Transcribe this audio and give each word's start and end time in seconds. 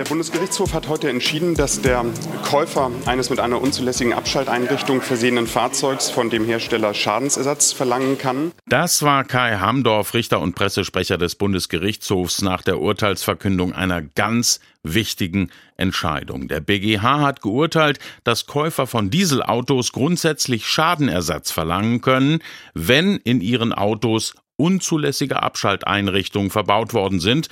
Der 0.00 0.06
Bundesgerichtshof 0.06 0.72
hat 0.72 0.88
heute 0.88 1.10
entschieden, 1.10 1.54
dass 1.54 1.82
der 1.82 2.06
Käufer 2.42 2.90
eines 3.04 3.28
mit 3.28 3.38
einer 3.38 3.60
unzulässigen 3.60 4.14
Abschalteinrichtung 4.14 5.02
versehenen 5.02 5.46
Fahrzeugs 5.46 6.08
von 6.08 6.30
dem 6.30 6.46
Hersteller 6.46 6.94
Schadensersatz 6.94 7.72
verlangen 7.72 8.16
kann. 8.16 8.52
Das 8.66 9.02
war 9.02 9.24
Kai 9.24 9.58
Hamdorf, 9.58 10.14
Richter 10.14 10.40
und 10.40 10.54
Pressesprecher 10.54 11.18
des 11.18 11.34
Bundesgerichtshofs 11.34 12.40
nach 12.40 12.62
der 12.62 12.80
Urteilsverkündung 12.80 13.74
einer 13.74 14.00
ganz 14.00 14.60
wichtigen 14.82 15.50
Entscheidung. 15.76 16.48
Der 16.48 16.60
BGH 16.60 17.20
hat 17.20 17.42
geurteilt, 17.42 17.98
dass 18.24 18.46
Käufer 18.46 18.86
von 18.86 19.10
Dieselautos 19.10 19.92
grundsätzlich 19.92 20.66
Schadenersatz 20.66 21.50
verlangen 21.50 22.00
können, 22.00 22.38
wenn 22.72 23.18
in 23.18 23.42
ihren 23.42 23.74
Autos 23.74 24.32
unzulässige 24.56 25.42
Abschalteinrichtungen 25.42 26.50
verbaut 26.50 26.94
worden 26.94 27.20
sind 27.20 27.48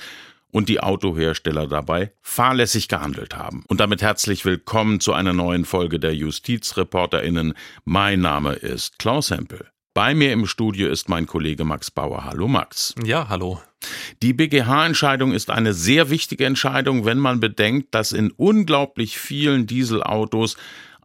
und 0.51 0.69
die 0.69 0.79
Autohersteller 0.79 1.67
dabei 1.67 2.11
fahrlässig 2.21 2.87
gehandelt 2.87 3.35
haben. 3.35 3.63
Und 3.67 3.79
damit 3.79 4.01
herzlich 4.01 4.45
willkommen 4.45 4.99
zu 4.99 5.13
einer 5.13 5.33
neuen 5.33 5.65
Folge 5.65 5.99
der 5.99 6.15
JustizreporterInnen. 6.15 7.53
Mein 7.85 8.21
Name 8.21 8.53
ist 8.53 8.99
Klaus 8.99 9.31
Hempel. 9.31 9.67
Bei 9.93 10.13
mir 10.13 10.31
im 10.31 10.45
Studio 10.45 10.87
ist 10.87 11.09
mein 11.09 11.25
Kollege 11.25 11.65
Max 11.65 11.91
Bauer. 11.91 12.23
Hallo 12.23 12.47
Max. 12.47 12.93
Ja, 13.03 13.27
hallo. 13.27 13.59
Die 14.21 14.33
BGH-Entscheidung 14.33 15.31
ist 15.31 15.49
eine 15.49 15.73
sehr 15.73 16.09
wichtige 16.09 16.45
Entscheidung, 16.45 17.05
wenn 17.05 17.17
man 17.17 17.39
bedenkt, 17.39 17.95
dass 17.95 18.11
in 18.11 18.31
unglaublich 18.31 19.17
vielen 19.17 19.67
Dieselautos 19.67 20.57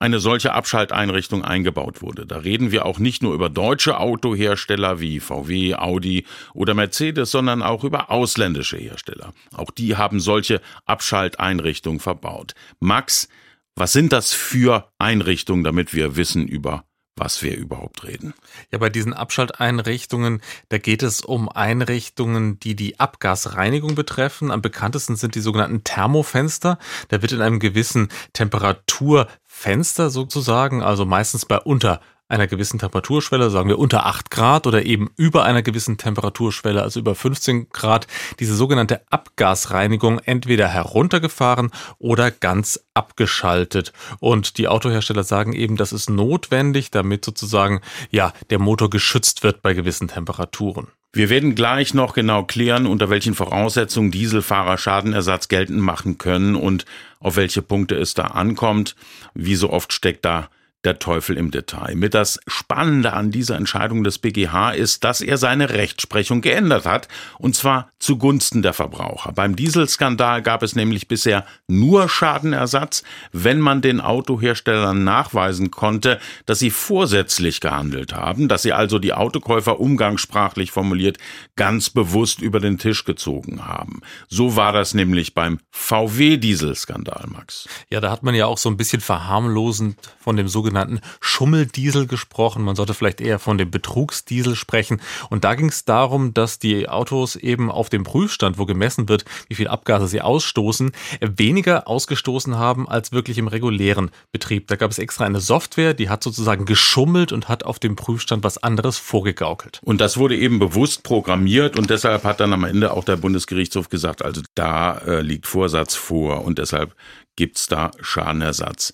eine 0.04 0.20
solche 0.20 0.52
Abschalteinrichtung 0.52 1.44
eingebaut 1.44 2.02
wurde. 2.02 2.26
Da 2.26 2.38
reden 2.38 2.70
wir 2.70 2.84
auch 2.84 2.98
nicht 2.98 3.22
nur 3.22 3.32
über 3.32 3.48
deutsche 3.48 3.98
Autohersteller 3.98 5.00
wie 5.00 5.18
VW, 5.18 5.76
Audi 5.76 6.26
oder 6.52 6.74
Mercedes, 6.74 7.30
sondern 7.30 7.62
auch 7.62 7.84
über 7.84 8.10
ausländische 8.10 8.76
Hersteller. 8.76 9.32
Auch 9.54 9.70
die 9.70 9.96
haben 9.96 10.20
solche 10.20 10.60
Abschalteinrichtungen 10.84 12.00
verbaut. 12.00 12.54
Max, 12.80 13.28
was 13.76 13.92
sind 13.92 14.12
das 14.12 14.34
für 14.34 14.90
Einrichtungen, 14.98 15.64
damit 15.64 15.94
wir 15.94 16.16
wissen 16.16 16.46
über 16.46 16.84
was 17.16 17.42
wir 17.42 17.56
überhaupt 17.56 18.04
reden. 18.04 18.34
Ja, 18.72 18.78
bei 18.78 18.90
diesen 18.90 19.12
Abschalteinrichtungen, 19.12 20.42
da 20.68 20.78
geht 20.78 21.02
es 21.02 21.20
um 21.20 21.48
Einrichtungen, 21.48 22.58
die 22.58 22.74
die 22.74 22.98
Abgasreinigung 22.98 23.94
betreffen. 23.94 24.50
Am 24.50 24.62
bekanntesten 24.62 25.16
sind 25.16 25.34
die 25.34 25.40
sogenannten 25.40 25.84
Thermofenster. 25.84 26.78
Da 27.08 27.22
wird 27.22 27.32
in 27.32 27.40
einem 27.40 27.60
gewissen 27.60 28.08
Temperatur 28.32 29.28
Fenster 29.56 30.10
sozusagen, 30.10 30.82
also 30.82 31.06
meistens 31.06 31.46
bei 31.46 31.58
unter 31.58 32.00
einer 32.28 32.46
gewissen 32.46 32.78
Temperaturschwelle, 32.78 33.50
sagen 33.50 33.68
wir 33.68 33.78
unter 33.78 34.06
8 34.06 34.30
Grad 34.30 34.66
oder 34.66 34.84
eben 34.84 35.10
über 35.16 35.44
einer 35.44 35.62
gewissen 35.62 35.98
Temperaturschwelle, 35.98 36.82
also 36.82 37.00
über 37.00 37.14
15 37.14 37.68
Grad, 37.70 38.06
diese 38.40 38.54
sogenannte 38.54 39.02
Abgasreinigung 39.10 40.20
entweder 40.20 40.68
heruntergefahren 40.68 41.70
oder 41.98 42.30
ganz 42.30 42.80
abgeschaltet. 42.94 43.92
Und 44.20 44.56
die 44.56 44.68
Autohersteller 44.68 45.24
sagen 45.24 45.52
eben, 45.52 45.76
das 45.76 45.92
ist 45.92 46.08
notwendig, 46.08 46.90
damit 46.90 47.24
sozusagen, 47.24 47.80
ja, 48.10 48.32
der 48.50 48.58
Motor 48.58 48.88
geschützt 48.88 49.42
wird 49.42 49.60
bei 49.62 49.74
gewissen 49.74 50.08
Temperaturen. 50.08 50.88
Wir 51.12 51.30
werden 51.30 51.54
gleich 51.54 51.94
noch 51.94 52.12
genau 52.12 52.42
klären, 52.42 52.86
unter 52.86 53.08
welchen 53.08 53.34
Voraussetzungen 53.34 54.10
Dieselfahrer 54.10 54.78
Schadenersatz 54.78 55.46
geltend 55.46 55.78
machen 55.78 56.18
können 56.18 56.56
und 56.56 56.86
auf 57.20 57.36
welche 57.36 57.62
Punkte 57.62 57.94
es 57.94 58.14
da 58.14 58.24
ankommt. 58.24 58.96
Wie 59.32 59.54
so 59.54 59.70
oft 59.70 59.92
steckt 59.92 60.24
da 60.24 60.48
der 60.84 60.98
Teufel 60.98 61.36
im 61.36 61.50
Detail. 61.50 61.94
Mit 61.94 62.14
das 62.14 62.38
Spannende 62.46 63.14
an 63.14 63.30
dieser 63.30 63.56
Entscheidung 63.56 64.04
des 64.04 64.18
BGH 64.18 64.72
ist, 64.72 65.04
dass 65.04 65.20
er 65.20 65.38
seine 65.38 65.70
Rechtsprechung 65.70 66.42
geändert 66.42 66.84
hat, 66.84 67.08
und 67.38 67.56
zwar 67.56 67.90
zugunsten 67.98 68.62
der 68.62 68.74
Verbraucher. 68.74 69.32
Beim 69.32 69.56
Dieselskandal 69.56 70.42
gab 70.42 70.62
es 70.62 70.76
nämlich 70.76 71.08
bisher 71.08 71.46
nur 71.66 72.08
Schadenersatz, 72.08 73.02
wenn 73.32 73.60
man 73.60 73.80
den 73.80 74.00
Autoherstellern 74.00 75.04
nachweisen 75.04 75.70
konnte, 75.70 76.20
dass 76.44 76.58
sie 76.58 76.70
vorsätzlich 76.70 77.60
gehandelt 77.60 78.12
haben, 78.14 78.48
dass 78.48 78.62
sie 78.62 78.72
also 78.72 78.98
die 78.98 79.14
Autokäufer 79.14 79.80
umgangssprachlich 79.80 80.70
formuliert 80.70 81.18
ganz 81.56 81.88
bewusst 81.88 82.42
über 82.42 82.60
den 82.60 82.78
Tisch 82.78 83.04
gezogen 83.04 83.66
haben. 83.66 84.00
So 84.28 84.56
war 84.56 84.72
das 84.72 84.92
nämlich 84.92 85.34
beim 85.34 85.60
VW-Dieselskandal, 85.70 87.26
Max. 87.28 87.68
Ja, 87.88 88.00
da 88.00 88.10
hat 88.10 88.22
man 88.22 88.34
ja 88.34 88.46
auch 88.46 88.58
so 88.58 88.68
ein 88.68 88.76
bisschen 88.76 89.00
verharmlosend 89.00 89.96
von 90.18 90.36
dem 90.36 90.48
sogenannten 90.48 90.73
sogenannten 90.74 91.00
Schummeldiesel 91.20 92.06
gesprochen. 92.06 92.64
Man 92.64 92.74
sollte 92.74 92.94
vielleicht 92.94 93.20
eher 93.20 93.38
von 93.38 93.58
dem 93.58 93.70
Betrugsdiesel 93.70 94.56
sprechen. 94.56 95.00
Und 95.30 95.44
da 95.44 95.54
ging 95.54 95.68
es 95.68 95.84
darum, 95.84 96.34
dass 96.34 96.58
die 96.58 96.88
Autos 96.88 97.36
eben 97.36 97.70
auf 97.70 97.88
dem 97.88 98.02
Prüfstand, 98.02 98.58
wo 98.58 98.66
gemessen 98.66 99.08
wird, 99.08 99.24
wie 99.48 99.54
viel 99.54 99.68
Abgase 99.68 100.08
sie 100.08 100.20
ausstoßen, 100.20 100.92
weniger 101.20 101.86
ausgestoßen 101.86 102.56
haben 102.56 102.88
als 102.88 103.12
wirklich 103.12 103.38
im 103.38 103.46
regulären 103.46 104.10
Betrieb. 104.32 104.66
Da 104.66 104.76
gab 104.76 104.90
es 104.90 104.98
extra 104.98 105.24
eine 105.24 105.40
Software, 105.40 105.94
die 105.94 106.08
hat 106.08 106.24
sozusagen 106.24 106.64
geschummelt 106.64 107.30
und 107.30 107.48
hat 107.48 107.64
auf 107.64 107.78
dem 107.78 107.94
Prüfstand 107.94 108.42
was 108.42 108.58
anderes 108.58 108.98
vorgegaukelt. 108.98 109.80
Und 109.84 110.00
das 110.00 110.16
wurde 110.16 110.36
eben 110.36 110.58
bewusst 110.58 111.04
programmiert 111.04 111.78
und 111.78 111.90
deshalb 111.90 112.24
hat 112.24 112.40
dann 112.40 112.52
am 112.52 112.64
Ende 112.64 112.92
auch 112.92 113.04
der 113.04 113.16
Bundesgerichtshof 113.16 113.88
gesagt, 113.88 114.24
also 114.24 114.42
da 114.54 114.98
äh, 114.98 115.20
liegt 115.20 115.46
Vorsatz 115.46 115.94
vor 115.94 116.44
und 116.44 116.58
deshalb 116.58 116.94
gibt's 117.36 117.66
da 117.66 117.90
Schadenersatz. 118.00 118.92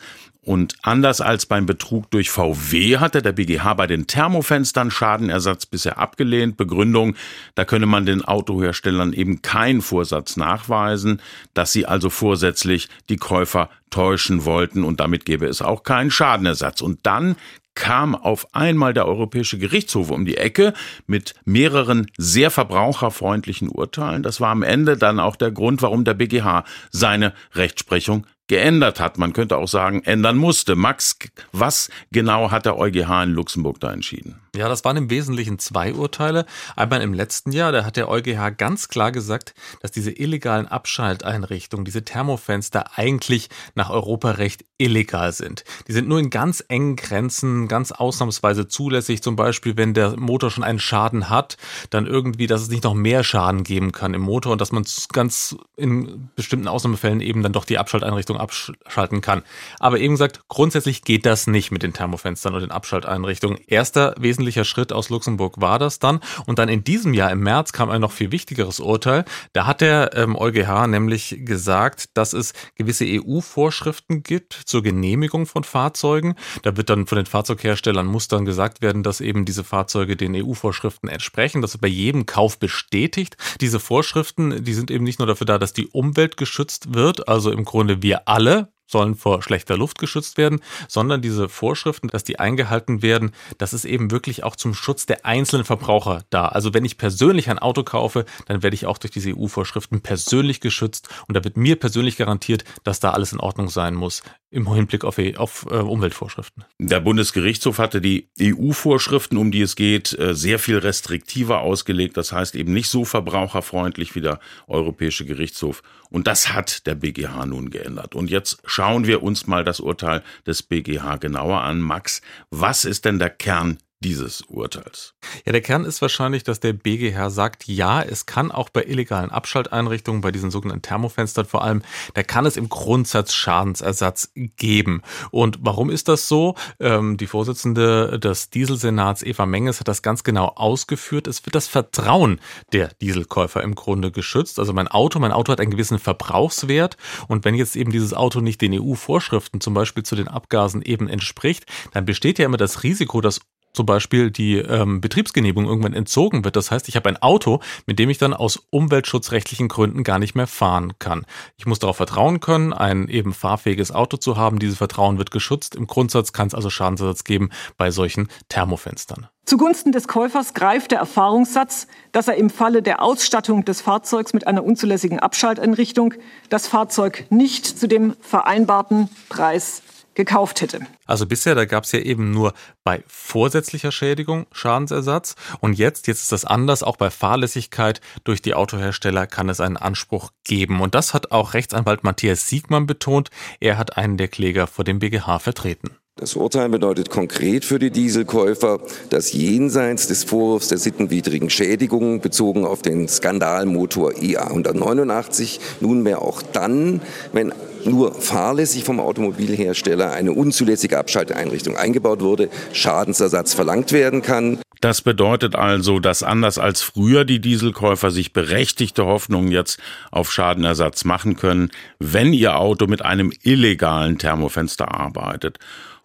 Und 0.50 0.74
anders 0.82 1.20
als 1.20 1.46
beim 1.46 1.64
Betrug 1.64 2.10
durch 2.10 2.28
VW 2.28 2.98
hatte 2.98 3.22
der 3.22 3.30
BGH 3.30 3.72
bei 3.74 3.86
den 3.86 4.08
Thermofenstern 4.08 4.90
Schadenersatz 4.90 5.64
bisher 5.64 5.98
abgelehnt. 5.98 6.56
Begründung, 6.56 7.14
da 7.54 7.64
könne 7.64 7.86
man 7.86 8.04
den 8.04 8.24
Autoherstellern 8.24 9.12
eben 9.12 9.42
keinen 9.42 9.80
Vorsatz 9.80 10.36
nachweisen, 10.36 11.22
dass 11.54 11.70
sie 11.70 11.86
also 11.86 12.10
vorsätzlich 12.10 12.88
die 13.08 13.16
Käufer 13.16 13.70
täuschen 13.90 14.44
wollten 14.44 14.82
und 14.82 14.98
damit 14.98 15.24
gäbe 15.24 15.46
es 15.46 15.62
auch 15.62 15.84
keinen 15.84 16.10
Schadenersatz. 16.10 16.80
Und 16.80 16.98
dann 17.04 17.36
kam 17.76 18.16
auf 18.16 18.52
einmal 18.52 18.92
der 18.92 19.06
Europäische 19.06 19.56
Gerichtshof 19.56 20.10
um 20.10 20.24
die 20.24 20.36
Ecke 20.36 20.74
mit 21.06 21.34
mehreren 21.44 22.08
sehr 22.18 22.50
verbraucherfreundlichen 22.50 23.68
Urteilen. 23.68 24.24
Das 24.24 24.40
war 24.40 24.50
am 24.50 24.64
Ende 24.64 24.96
dann 24.96 25.20
auch 25.20 25.36
der 25.36 25.52
Grund, 25.52 25.80
warum 25.80 26.02
der 26.02 26.14
BGH 26.14 26.64
seine 26.90 27.34
Rechtsprechung 27.54 28.26
geändert 28.50 28.98
hat. 28.98 29.16
Man 29.16 29.32
könnte 29.32 29.56
auch 29.56 29.68
sagen, 29.68 30.02
ändern 30.04 30.36
musste. 30.36 30.74
Max, 30.74 31.16
was 31.52 31.88
genau 32.10 32.50
hat 32.50 32.66
der 32.66 32.76
EuGH 32.76 33.22
in 33.22 33.30
Luxemburg 33.30 33.78
da 33.78 33.92
entschieden? 33.92 34.40
Ja, 34.56 34.68
das 34.68 34.84
waren 34.84 34.96
im 34.96 35.10
Wesentlichen 35.10 35.60
zwei 35.60 35.94
Urteile. 35.94 36.44
Einmal 36.74 37.02
im 37.02 37.14
letzten 37.14 37.52
Jahr, 37.52 37.70
da 37.70 37.84
hat 37.84 37.96
der 37.96 38.08
EuGH 38.08 38.56
ganz 38.56 38.88
klar 38.88 39.12
gesagt, 39.12 39.54
dass 39.80 39.92
diese 39.92 40.10
illegalen 40.10 40.66
Abschalteinrichtungen, 40.66 41.84
diese 41.84 42.04
Thermofenster 42.04 42.98
eigentlich 42.98 43.48
nach 43.76 43.90
Europarecht 43.90 44.64
illegal 44.76 45.32
sind. 45.32 45.62
Die 45.86 45.92
sind 45.92 46.08
nur 46.08 46.18
in 46.18 46.30
ganz 46.30 46.64
engen 46.66 46.96
Grenzen, 46.96 47.68
ganz 47.68 47.92
ausnahmsweise 47.92 48.66
zulässig. 48.66 49.22
Zum 49.22 49.36
Beispiel, 49.36 49.76
wenn 49.76 49.94
der 49.94 50.18
Motor 50.18 50.50
schon 50.50 50.64
einen 50.64 50.80
Schaden 50.80 51.28
hat, 51.30 51.56
dann 51.90 52.06
irgendwie, 52.06 52.48
dass 52.48 52.62
es 52.62 52.70
nicht 52.70 52.82
noch 52.82 52.94
mehr 52.94 53.22
Schaden 53.22 53.62
geben 53.62 53.92
kann 53.92 54.14
im 54.14 54.22
Motor 54.22 54.52
und 54.52 54.60
dass 54.60 54.72
man 54.72 54.84
ganz 55.12 55.56
in 55.76 56.30
bestimmten 56.34 56.66
Ausnahmefällen 56.66 57.20
eben 57.20 57.42
dann 57.42 57.52
doch 57.52 57.64
die 57.64 57.78
Abschalteinrichtung 57.78 58.36
abschalten 58.36 59.20
kann. 59.20 59.42
Aber 59.78 60.00
eben 60.00 60.14
gesagt, 60.14 60.40
grundsätzlich 60.48 61.02
geht 61.02 61.24
das 61.24 61.46
nicht 61.46 61.70
mit 61.70 61.82
den 61.82 61.92
Thermofenstern 61.92 62.54
und 62.54 62.62
den 62.62 62.70
Abschalteinrichtungen. 62.70 63.58
Erster 63.66 64.14
wesentlicher 64.18 64.39
wesentlicher 64.40 64.64
Schritt 64.64 64.92
aus 64.92 65.10
Luxemburg 65.10 65.60
war 65.60 65.78
das 65.78 65.98
dann. 65.98 66.20
Und 66.46 66.58
dann 66.58 66.68
in 66.68 66.82
diesem 66.82 67.12
Jahr 67.12 67.30
im 67.30 67.40
März 67.40 67.72
kam 67.72 67.90
ein 67.90 68.00
noch 68.00 68.12
viel 68.12 68.32
wichtigeres 68.32 68.80
Urteil. 68.80 69.24
Da 69.52 69.66
hat 69.66 69.82
der 69.82 70.16
ähm, 70.16 70.34
EuGH 70.34 70.86
nämlich 70.86 71.36
gesagt, 71.40 72.08
dass 72.14 72.32
es 72.32 72.54
gewisse 72.74 73.04
EU-Vorschriften 73.06 74.22
gibt 74.22 74.54
zur 74.54 74.82
Genehmigung 74.82 75.44
von 75.44 75.62
Fahrzeugen. 75.62 76.36
Da 76.62 76.76
wird 76.76 76.88
dann 76.88 77.06
von 77.06 77.16
den 77.16 77.26
Fahrzeugherstellern 77.26 78.06
muss 78.06 78.28
dann 78.28 78.46
gesagt 78.46 78.80
werden, 78.80 79.02
dass 79.02 79.20
eben 79.20 79.44
diese 79.44 79.62
Fahrzeuge 79.62 80.16
den 80.16 80.34
EU-Vorschriften 80.34 81.08
entsprechen. 81.08 81.60
Das 81.60 81.74
wird 81.74 81.82
bei 81.82 81.88
jedem 81.88 82.24
Kauf 82.24 82.58
bestätigt. 82.58 83.36
Diese 83.60 83.78
Vorschriften, 83.78 84.64
die 84.64 84.74
sind 84.74 84.90
eben 84.90 85.04
nicht 85.04 85.18
nur 85.18 85.28
dafür 85.28 85.46
da, 85.46 85.58
dass 85.58 85.74
die 85.74 85.88
Umwelt 85.88 86.38
geschützt 86.38 86.94
wird, 86.94 87.28
also 87.28 87.50
im 87.50 87.64
Grunde 87.64 88.02
wir 88.02 88.26
alle, 88.26 88.72
sollen 88.90 89.14
vor 89.14 89.42
schlechter 89.42 89.76
Luft 89.76 89.98
geschützt 89.98 90.36
werden, 90.36 90.60
sondern 90.88 91.22
diese 91.22 91.48
Vorschriften, 91.48 92.08
dass 92.08 92.24
die 92.24 92.38
eingehalten 92.38 93.02
werden, 93.02 93.32
das 93.58 93.72
ist 93.72 93.84
eben 93.84 94.10
wirklich 94.10 94.44
auch 94.44 94.56
zum 94.56 94.74
Schutz 94.74 95.06
der 95.06 95.24
einzelnen 95.24 95.64
Verbraucher 95.64 96.24
da. 96.30 96.46
Also 96.46 96.74
wenn 96.74 96.84
ich 96.84 96.98
persönlich 96.98 97.50
ein 97.50 97.58
Auto 97.58 97.82
kaufe, 97.82 98.24
dann 98.46 98.62
werde 98.62 98.74
ich 98.74 98.86
auch 98.86 98.98
durch 98.98 99.12
diese 99.12 99.36
EU-Vorschriften 99.36 100.00
persönlich 100.00 100.60
geschützt 100.60 101.08
und 101.28 101.36
da 101.36 101.44
wird 101.44 101.56
mir 101.56 101.76
persönlich 101.76 102.16
garantiert, 102.16 102.64
dass 102.84 103.00
da 103.00 103.10
alles 103.10 103.32
in 103.32 103.40
Ordnung 103.40 103.68
sein 103.68 103.94
muss 103.94 104.22
im 104.50 104.72
Hinblick 104.72 105.04
auf, 105.04 105.18
auf 105.36 105.66
äh, 105.70 105.76
Umweltvorschriften. 105.76 106.64
Der 106.78 107.00
Bundesgerichtshof 107.00 107.78
hatte 107.78 108.00
die 108.00 108.28
EU-Vorschriften, 108.40 109.36
um 109.36 109.52
die 109.52 109.62
es 109.62 109.76
geht, 109.76 110.18
äh, 110.18 110.34
sehr 110.34 110.58
viel 110.58 110.78
restriktiver 110.78 111.60
ausgelegt. 111.60 112.16
Das 112.16 112.32
heißt 112.32 112.56
eben 112.56 112.72
nicht 112.72 112.88
so 112.88 113.04
verbraucherfreundlich 113.04 114.14
wie 114.14 114.20
der 114.20 114.40
Europäische 114.66 115.24
Gerichtshof. 115.24 115.82
Und 116.10 116.26
das 116.26 116.52
hat 116.52 116.86
der 116.86 116.96
BGH 116.96 117.46
nun 117.46 117.70
geändert. 117.70 118.14
Und 118.16 118.30
jetzt 118.30 118.60
schauen 118.64 119.06
wir 119.06 119.22
uns 119.22 119.46
mal 119.46 119.62
das 119.62 119.78
Urteil 119.78 120.22
des 120.46 120.62
BGH 120.64 121.16
genauer 121.16 121.60
an. 121.60 121.80
Max, 121.80 122.20
was 122.50 122.84
ist 122.84 123.04
denn 123.04 123.20
der 123.20 123.30
Kern 123.30 123.78
dieses 124.02 124.40
Urteils? 124.42 125.14
Ja, 125.44 125.52
der 125.52 125.60
Kern 125.60 125.84
ist 125.84 126.00
wahrscheinlich, 126.00 126.42
dass 126.42 126.58
der 126.58 126.72
BGH 126.72 127.28
sagt, 127.30 127.66
ja, 127.66 128.02
es 128.02 128.24
kann 128.24 128.50
auch 128.50 128.70
bei 128.70 128.84
illegalen 128.84 129.30
Abschalteinrichtungen, 129.30 130.22
bei 130.22 130.32
diesen 130.32 130.50
sogenannten 130.50 130.82
Thermofenstern 130.82 131.44
vor 131.44 131.62
allem, 131.62 131.82
da 132.14 132.22
kann 132.22 132.46
es 132.46 132.56
im 132.56 132.70
Grundsatz 132.70 133.34
Schadensersatz 133.34 134.32
geben. 134.34 135.02
Und 135.30 135.58
warum 135.60 135.90
ist 135.90 136.08
das 136.08 136.28
so? 136.28 136.54
Ähm, 136.78 137.18
die 137.18 137.26
Vorsitzende 137.26 138.18
des 138.18 138.48
Dieselsenats, 138.48 139.22
Eva 139.22 139.44
Menges, 139.44 139.80
hat 139.80 139.88
das 139.88 140.02
ganz 140.02 140.24
genau 140.24 140.46
ausgeführt. 140.46 141.26
Es 141.26 141.44
wird 141.44 141.54
das 141.54 141.68
Vertrauen 141.68 142.40
der 142.72 142.88
Dieselkäufer 143.02 143.62
im 143.62 143.74
Grunde 143.74 144.10
geschützt. 144.10 144.58
Also 144.58 144.72
mein 144.72 144.88
Auto, 144.88 145.18
mein 145.18 145.32
Auto 145.32 145.52
hat 145.52 145.60
einen 145.60 145.70
gewissen 145.70 145.98
Verbrauchswert. 145.98 146.96
Und 147.28 147.44
wenn 147.44 147.54
jetzt 147.54 147.76
eben 147.76 147.92
dieses 147.92 148.14
Auto 148.14 148.40
nicht 148.40 148.62
den 148.62 148.80
EU-Vorschriften, 148.80 149.60
zum 149.60 149.74
Beispiel 149.74 150.04
zu 150.04 150.16
den 150.16 150.28
Abgasen 150.28 150.80
eben 150.80 151.06
entspricht, 151.06 151.66
dann 151.92 152.06
besteht 152.06 152.38
ja 152.38 152.46
immer 152.46 152.56
das 152.56 152.82
Risiko, 152.82 153.20
dass 153.20 153.40
zum 153.72 153.86
Beispiel 153.86 154.30
die 154.30 154.56
ähm, 154.56 155.00
Betriebsgenehmigung 155.00 155.66
irgendwann 155.66 155.94
entzogen 155.94 156.44
wird. 156.44 156.56
Das 156.56 156.70
heißt, 156.70 156.88
ich 156.88 156.96
habe 156.96 157.08
ein 157.08 157.16
Auto, 157.16 157.60
mit 157.86 157.98
dem 157.98 158.10
ich 158.10 158.18
dann 158.18 158.34
aus 158.34 158.60
umweltschutzrechtlichen 158.70 159.68
Gründen 159.68 160.04
gar 160.04 160.18
nicht 160.18 160.34
mehr 160.34 160.46
fahren 160.46 160.94
kann. 160.98 161.26
Ich 161.56 161.66
muss 161.66 161.78
darauf 161.78 161.96
vertrauen 161.96 162.40
können, 162.40 162.72
ein 162.72 163.08
eben 163.08 163.32
fahrfähiges 163.32 163.92
Auto 163.92 164.16
zu 164.16 164.36
haben. 164.36 164.58
Dieses 164.58 164.78
Vertrauen 164.78 165.18
wird 165.18 165.30
geschützt. 165.30 165.74
Im 165.74 165.86
Grundsatz 165.86 166.32
kann 166.32 166.48
es 166.48 166.54
also 166.54 166.70
Schadensersatz 166.70 167.24
geben 167.24 167.50
bei 167.76 167.90
solchen 167.90 168.28
Thermofenstern. 168.48 169.28
Zugunsten 169.50 169.90
des 169.90 170.06
Käufers 170.06 170.54
greift 170.54 170.92
der 170.92 171.00
Erfahrungssatz, 171.00 171.88
dass 172.12 172.28
er 172.28 172.36
im 172.36 172.50
Falle 172.50 172.82
der 172.82 173.02
Ausstattung 173.02 173.64
des 173.64 173.80
Fahrzeugs 173.80 174.32
mit 174.32 174.46
einer 174.46 174.62
unzulässigen 174.62 175.18
Abschalteinrichtung 175.18 176.14
das 176.50 176.68
Fahrzeug 176.68 177.26
nicht 177.30 177.66
zu 177.66 177.88
dem 177.88 178.14
vereinbarten 178.20 179.08
Preis 179.28 179.82
gekauft 180.24 180.60
hätte. 180.60 180.80
Also 181.06 181.26
bisher, 181.26 181.54
da 181.54 181.64
gab 181.64 181.84
es 181.84 181.92
ja 181.92 182.00
eben 182.00 182.30
nur 182.30 182.52
bei 182.84 183.02
vorsätzlicher 183.06 183.90
Schädigung 183.90 184.46
Schadensersatz 184.52 185.34
und 185.60 185.78
jetzt, 185.78 186.06
jetzt 186.08 186.22
ist 186.22 186.32
das 186.32 186.44
anders, 186.44 186.82
auch 186.82 186.96
bei 186.96 187.10
Fahrlässigkeit 187.10 188.00
durch 188.24 188.42
die 188.42 188.54
Autohersteller 188.54 189.26
kann 189.26 189.48
es 189.48 189.60
einen 189.60 189.78
Anspruch 189.78 190.30
geben. 190.44 190.80
Und 190.80 190.94
das 190.94 191.14
hat 191.14 191.32
auch 191.32 191.54
Rechtsanwalt 191.54 192.04
Matthias 192.04 192.48
Siegmann 192.48 192.86
betont. 192.86 193.30
Er 193.60 193.78
hat 193.78 193.96
einen 193.96 194.18
der 194.18 194.28
Kläger 194.28 194.66
vor 194.66 194.84
dem 194.84 194.98
BGH 194.98 195.38
vertreten. 195.38 195.99
Das 196.20 196.36
Urteil 196.36 196.68
bedeutet 196.68 197.08
konkret 197.08 197.64
für 197.64 197.78
die 197.78 197.90
Dieselkäufer, 197.90 198.80
dass 199.08 199.32
jenseits 199.32 200.06
des 200.06 200.22
Vorwurfs 200.22 200.68
der 200.68 200.76
sittenwidrigen 200.76 201.48
Schädigung 201.48 202.20
bezogen 202.20 202.66
auf 202.66 202.82
den 202.82 203.08
Skandalmotor 203.08 204.22
IA 204.22 204.48
189 204.48 205.60
nunmehr 205.80 206.20
auch 206.20 206.42
dann, 206.42 207.00
wenn 207.32 207.54
nur 207.86 208.12
fahrlässig 208.12 208.84
vom 208.84 209.00
Automobilhersteller 209.00 210.12
eine 210.12 210.32
unzulässige 210.32 210.98
Abschalteinrichtung 210.98 211.78
eingebaut 211.78 212.20
wurde, 212.20 212.50
Schadensersatz 212.74 213.54
verlangt 213.54 213.92
werden 213.92 214.20
kann. 214.20 214.58
Das 214.82 215.00
bedeutet 215.00 215.56
also, 215.56 216.00
dass 216.00 216.22
anders 216.22 216.58
als 216.58 216.82
früher 216.82 217.24
die 217.24 217.40
Dieselkäufer 217.40 218.10
sich 218.10 218.34
berechtigte 218.34 219.06
Hoffnungen 219.06 219.52
jetzt 219.52 219.78
auf 220.10 220.30
Schadenersatz 220.32 221.04
machen 221.04 221.36
können, 221.36 221.70
wenn 221.98 222.34
ihr 222.34 222.58
Auto 222.58 222.86
mit 222.86 223.02
einem 223.02 223.32
illegalen 223.42 224.18
Thermofenster 224.18 224.94
arbeitet. 224.94 225.58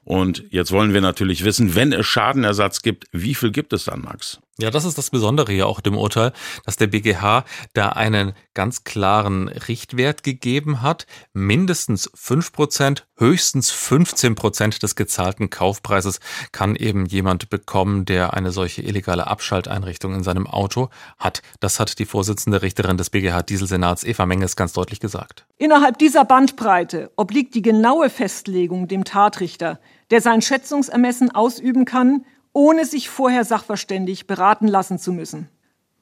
Und 0.06 0.46
jetzt 0.52 0.72
wollen 0.72 0.94
wir 0.94 1.02
natürlich 1.02 1.44
wissen, 1.44 1.75
wenn 1.75 1.92
es 1.92 2.06
Schadenersatz 2.06 2.84
gibt, 2.84 3.07
wie 3.12 3.34
viel 3.34 3.52
gibt 3.52 3.74
es 3.74 3.86
dann, 3.86 4.02
Max? 4.02 4.40
Ja, 4.57 4.72
das 4.72 4.86
ist 4.86 4.98
das 4.98 5.10
Besondere 5.10 5.52
hier 5.52 5.68
auch 5.68 5.81
dem 5.81 5.98
Urteil, 5.98 6.31
dass 6.63 6.78
der 6.78 6.88
BGH 6.88 7.44
da 7.74 7.90
einen 7.90 8.31
ganz 8.54 8.86
klaren 8.86 9.50
Richtwert 9.50 10.24
gegeben 10.24 10.81
hat. 10.81 11.07
Mindestens 11.34 12.10
fünf 12.16 12.54
Prozent, 12.54 13.06
höchstens 13.18 13.72
15 13.72 14.36
Prozent 14.36 14.81
des 14.81 14.96
gezahlten 14.96 15.50
Kaufpreises 15.50 16.22
kann 16.54 16.78
eben 16.78 17.06
jemand 17.06 17.50
bekommen, 17.50 18.06
der 18.06 18.34
eine 18.34 18.52
solche 18.52 18.81
illegale 18.81 19.28
Abschalteinrichtung 19.28 20.16
in 20.16 20.24
seinem 20.24 20.48
Auto 20.48 20.90
hat. 21.18 21.42
Das 21.60 21.81
hat 21.81 22.00
die 22.00 22.06
Vorsitzende 22.06 22.62
Richterin 22.62 22.96
des 22.96 23.10
BGH 23.10 23.42
Dieselsenats 23.42 24.06
Eva 24.06 24.25
Menges 24.25 24.56
ganz 24.56 24.72
deutlich 24.72 25.02
gesagt. 25.02 25.46
Innerhalb 25.57 25.98
dieser 25.98 26.24
Bandbreite 26.24 27.12
obliegt 27.18 27.56
die 27.56 27.62
genaue 27.62 28.10
Festlegung 28.10 28.88
dem 28.88 29.04
Tatrichter, 29.04 29.81
der 30.12 30.22
sein 30.22 30.42
Schätzungsermessen 30.42 31.36
ausüben 31.36 31.84
kann, 31.84 32.24
ohne 32.56 32.86
sich 32.86 33.10
vorher 33.10 33.44
sachverständig 33.44 34.28
beraten 34.28 34.68
lassen 34.68 34.98
zu 34.98 35.12
müssen. 35.12 35.50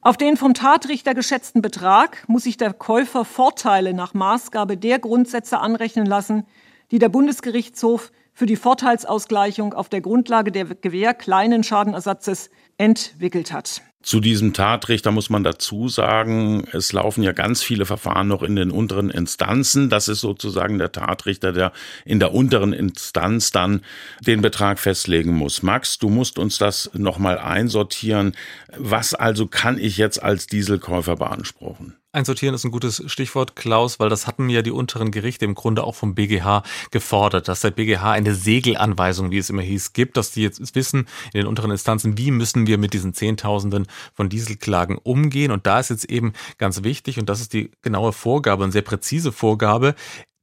Auf 0.02 0.18
den 0.18 0.38
vom 0.38 0.54
Tatrichter 0.54 1.16
geschätzten 1.16 1.62
Betrag 1.62 2.24
muss 2.28 2.44
sich 2.44 2.58
der 2.58 2.74
Käufer 2.74 3.26
Vorteile 3.26 3.94
nach 3.94 4.14
Maßgabe 4.14 4.78
der 4.78 5.00
Grundsätze 5.00 5.60
anrechnen 5.60 6.06
lassen, 6.06 6.46
die 6.92 7.00
der 7.00 7.10
Bundesgerichtshof 7.10 8.12
für 8.34 8.46
die 8.46 8.56
Vorteilsausgleichung 8.56 9.74
auf 9.74 9.90
der 9.90 10.02
Grundlage 10.02 10.52
der 10.52 10.66
Gewähr 10.66 11.16
kleinen 11.16 11.64
Schadenersatzes 11.64 12.52
entwickelt 12.78 13.52
hat. 13.52 13.82
Zu 14.04 14.20
diesem 14.20 14.52
Tatrichter 14.52 15.12
muss 15.12 15.30
man 15.30 15.46
dazu 15.46 15.88
sagen, 15.88 16.68
es 16.74 16.92
laufen 16.92 17.24
ja 17.24 17.32
ganz 17.32 17.64
viele 17.64 17.86
Verfahren 17.86 18.28
noch 18.28 18.44
in 18.44 18.58
den 18.58 18.70
unteren 18.70 19.10
Instanzen. 19.10 19.90
Das 19.90 20.10
ist 20.10 20.20
sozusagen 20.20 20.78
der 20.78 20.92
Tatrichter, 20.92 21.54
der 21.54 21.72
in 22.04 22.20
der 22.20 22.34
unteren 22.34 22.74
Instanz 22.74 23.52
dann 23.52 23.82
den 24.20 24.42
Betrag 24.42 24.80
festlegen 24.80 25.34
muss. 25.34 25.64
Max, 25.64 26.00
du 26.00 26.10
musst 26.10 26.38
uns 26.38 26.58
das 26.58 26.92
nochmal 26.94 27.38
einsortieren. 27.38 28.36
Was 28.78 29.14
also 29.14 29.48
kann 29.48 29.78
ich 29.78 29.96
jetzt 29.96 30.22
als 30.22 30.48
Dieselkäufer 30.48 31.16
beanspruchen? 31.16 31.96
Einsortieren 32.16 32.54
ist 32.54 32.64
ein 32.64 32.70
gutes 32.70 33.02
Stichwort, 33.08 33.56
Klaus, 33.56 34.00
weil 34.00 34.08
das 34.08 34.28
hatten 34.28 34.48
ja 34.48 34.62
die 34.62 34.70
unteren 34.70 35.10
Gerichte 35.10 35.46
im 35.46 35.56
Grunde 35.56 35.84
auch 35.84 35.96
vom 35.96 36.14
BGH 36.14 36.62
gefordert, 36.92 37.48
dass 37.48 37.62
der 37.62 37.72
BGH 37.72 38.12
eine 38.12 38.36
Segelanweisung, 38.36 39.32
wie 39.32 39.40
es 39.40 39.50
immer 39.50 39.64
hieß, 39.64 39.94
gibt, 39.94 40.16
dass 40.16 40.30
die 40.30 40.44
jetzt 40.44 40.76
wissen 40.76 41.08
in 41.34 41.40
den 41.40 41.48
unteren 41.48 41.72
Instanzen, 41.72 42.16
wie 42.16 42.30
müssen 42.30 42.68
wir 42.68 42.78
mit 42.78 42.94
diesen 42.94 43.16
Zehntausenden 43.16 43.88
von 44.14 44.30
Dieselklagen 44.30 44.98
umgehen. 44.98 45.52
Und 45.52 45.68
da 45.68 45.80
ist 45.80 45.90
jetzt 45.90 46.06
eben 46.06 46.34
ganz 46.58 46.84
wichtig, 46.84 47.20
und 47.20 47.30
das 47.30 47.42
ist 47.42 47.54
die 47.54 47.72
genaue 47.82 48.14
Vorgabe, 48.14 48.64
eine 48.64 48.74
sehr 48.74 48.82
präzise 48.82 49.32
Vorgabe, 49.32 49.96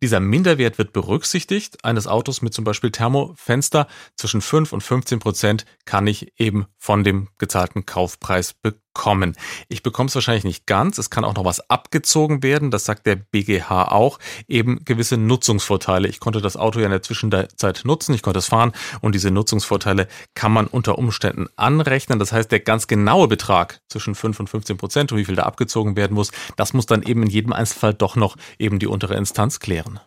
dieser 0.02 0.20
Minderwert 0.20 0.79
wird 0.79 0.94
berücksichtigt. 0.94 1.85
Eines 1.85 2.06
Autos 2.06 2.41
mit 2.41 2.55
zum 2.55 2.64
Beispiel 2.64 2.91
Thermofenster 2.91 3.87
zwischen 4.17 4.41
5 4.41 4.73
und 4.73 4.82
15 4.82 5.19
Prozent 5.19 5.67
kann 5.85 6.06
ich 6.06 6.32
eben 6.41 6.67
von 6.79 7.05
dem 7.05 7.29
gezahlten 7.37 7.85
Kaufpreis 7.85 8.55
bekommen. 8.55 8.81
Ich 9.69 9.83
bekomme 9.83 10.09
es 10.09 10.15
wahrscheinlich 10.15 10.45
nicht 10.45 10.67
ganz. 10.67 10.99
Es 10.99 11.11
kann 11.11 11.25
auch 11.25 11.35
noch 11.35 11.45
was 11.45 11.71
abgezogen 11.71 12.43
werden. 12.43 12.71
Das 12.71 12.85
sagt 12.85 13.07
der 13.07 13.17
BGH 13.17 13.85
auch. 13.91 14.19
Eben 14.49 14.85
gewisse 14.85 15.17
Nutzungsvorteile. 15.17 16.09
Ich 16.09 16.21
konnte 16.21 16.41
das 16.41 16.57
Auto 16.57 16.81
ja 16.81 16.87
in 16.87 16.91
der 16.91 17.03
Zwischenzeit 17.03 17.83
nutzen. 17.85 18.14
Ich 18.14 18.23
konnte 18.23 18.38
es 18.38 18.49
fahren 18.49 18.73
und 19.00 19.14
diese 19.14 19.31
Nutzungsvorteile 19.31 20.09
kann 20.35 20.53
man 20.53 20.67
unter 20.67 20.99
Umständen 20.99 21.49
anrechnen. 21.57 22.19
Das 22.19 22.33
heißt, 22.33 22.53
der 22.53 22.61
ganz 22.61 22.88
genaue 22.88 23.29
Betrag 23.29 23.81
zwischen 23.88 24.14
5 24.14 24.41
und 24.41 24.50
15 24.50 24.76
Prozent 24.76 25.12
und 25.12 25.19
wie 25.19 25.25
viel 25.25 25.37
da 25.37 25.45
abgezogen 25.45 25.97
werden 25.97 26.14
muss, 26.14 26.31
das 26.57 26.73
muss 26.73 26.87
dann 26.87 27.03
eben 27.03 27.23
in 27.23 27.31
jedem 27.31 27.53
Einzelfall 27.53 27.95
doch 27.95 28.17
noch 28.17 28.37
eben 28.59 28.79
die 28.79 28.87
untere 28.87 29.14
Instanz 29.14 29.61
klären. 29.61 30.00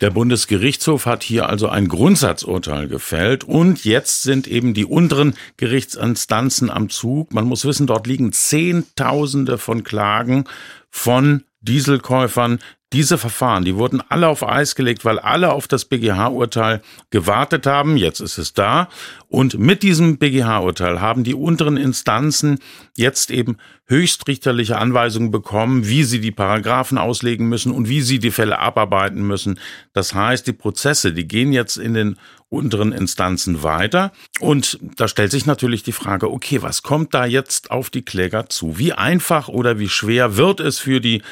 Der 0.00 0.10
Bundesgerichtshof 0.10 1.06
hat 1.06 1.22
hier 1.22 1.48
also 1.48 1.68
ein 1.68 1.88
Grundsatzurteil 1.88 2.88
gefällt 2.88 3.44
und 3.44 3.84
jetzt 3.84 4.22
sind 4.22 4.46
eben 4.46 4.74
die 4.74 4.84
unteren 4.84 5.34
Gerichtsinstanzen 5.56 6.70
am 6.70 6.88
Zug. 6.90 7.32
Man 7.32 7.46
muss 7.46 7.64
wissen, 7.64 7.86
dort 7.86 8.06
liegen 8.06 8.25
Zehntausende 8.32 9.58
von 9.58 9.84
Klagen 9.84 10.44
von 10.90 11.44
Dieselkäufern, 11.60 12.60
diese 12.92 13.18
Verfahren, 13.18 13.64
die 13.64 13.74
wurden 13.74 14.00
alle 14.08 14.28
auf 14.28 14.46
Eis 14.46 14.76
gelegt, 14.76 15.04
weil 15.04 15.18
alle 15.18 15.52
auf 15.52 15.66
das 15.66 15.86
BGH-Urteil 15.86 16.82
gewartet 17.10 17.66
haben. 17.66 17.96
Jetzt 17.96 18.20
ist 18.20 18.38
es 18.38 18.54
da. 18.54 18.88
Und 19.28 19.58
mit 19.58 19.82
diesem 19.82 20.18
BGH-Urteil 20.18 21.00
haben 21.00 21.24
die 21.24 21.34
unteren 21.34 21.76
Instanzen 21.76 22.60
jetzt 22.96 23.32
eben 23.32 23.56
höchstrichterliche 23.88 24.78
Anweisungen 24.78 25.32
bekommen, 25.32 25.88
wie 25.88 26.04
sie 26.04 26.20
die 26.20 26.30
Paragraphen 26.30 26.96
auslegen 26.96 27.48
müssen 27.48 27.72
und 27.72 27.88
wie 27.88 28.02
sie 28.02 28.20
die 28.20 28.30
Fälle 28.30 28.58
abarbeiten 28.58 29.26
müssen. 29.26 29.58
Das 29.92 30.14
heißt, 30.14 30.46
die 30.46 30.52
Prozesse, 30.52 31.12
die 31.12 31.26
gehen 31.26 31.52
jetzt 31.52 31.76
in 31.76 31.94
den 31.94 32.16
unteren 32.48 32.92
Instanzen 32.92 33.62
weiter. 33.62 34.12
Und 34.38 34.78
da 34.96 35.08
stellt 35.08 35.32
sich 35.32 35.46
natürlich 35.46 35.82
die 35.82 35.92
Frage, 35.92 36.30
okay, 36.30 36.62
was 36.62 36.82
kommt 36.82 37.14
da 37.14 37.26
jetzt 37.26 37.70
auf 37.70 37.90
die 37.90 38.02
Kläger 38.02 38.48
zu? 38.48 38.78
Wie 38.78 38.92
einfach 38.92 39.48
oder 39.48 39.78
wie 39.78 39.88
schwer 39.88 40.36
wird 40.36 40.60
es 40.60 40.78
für 40.78 41.00
die 41.00 41.22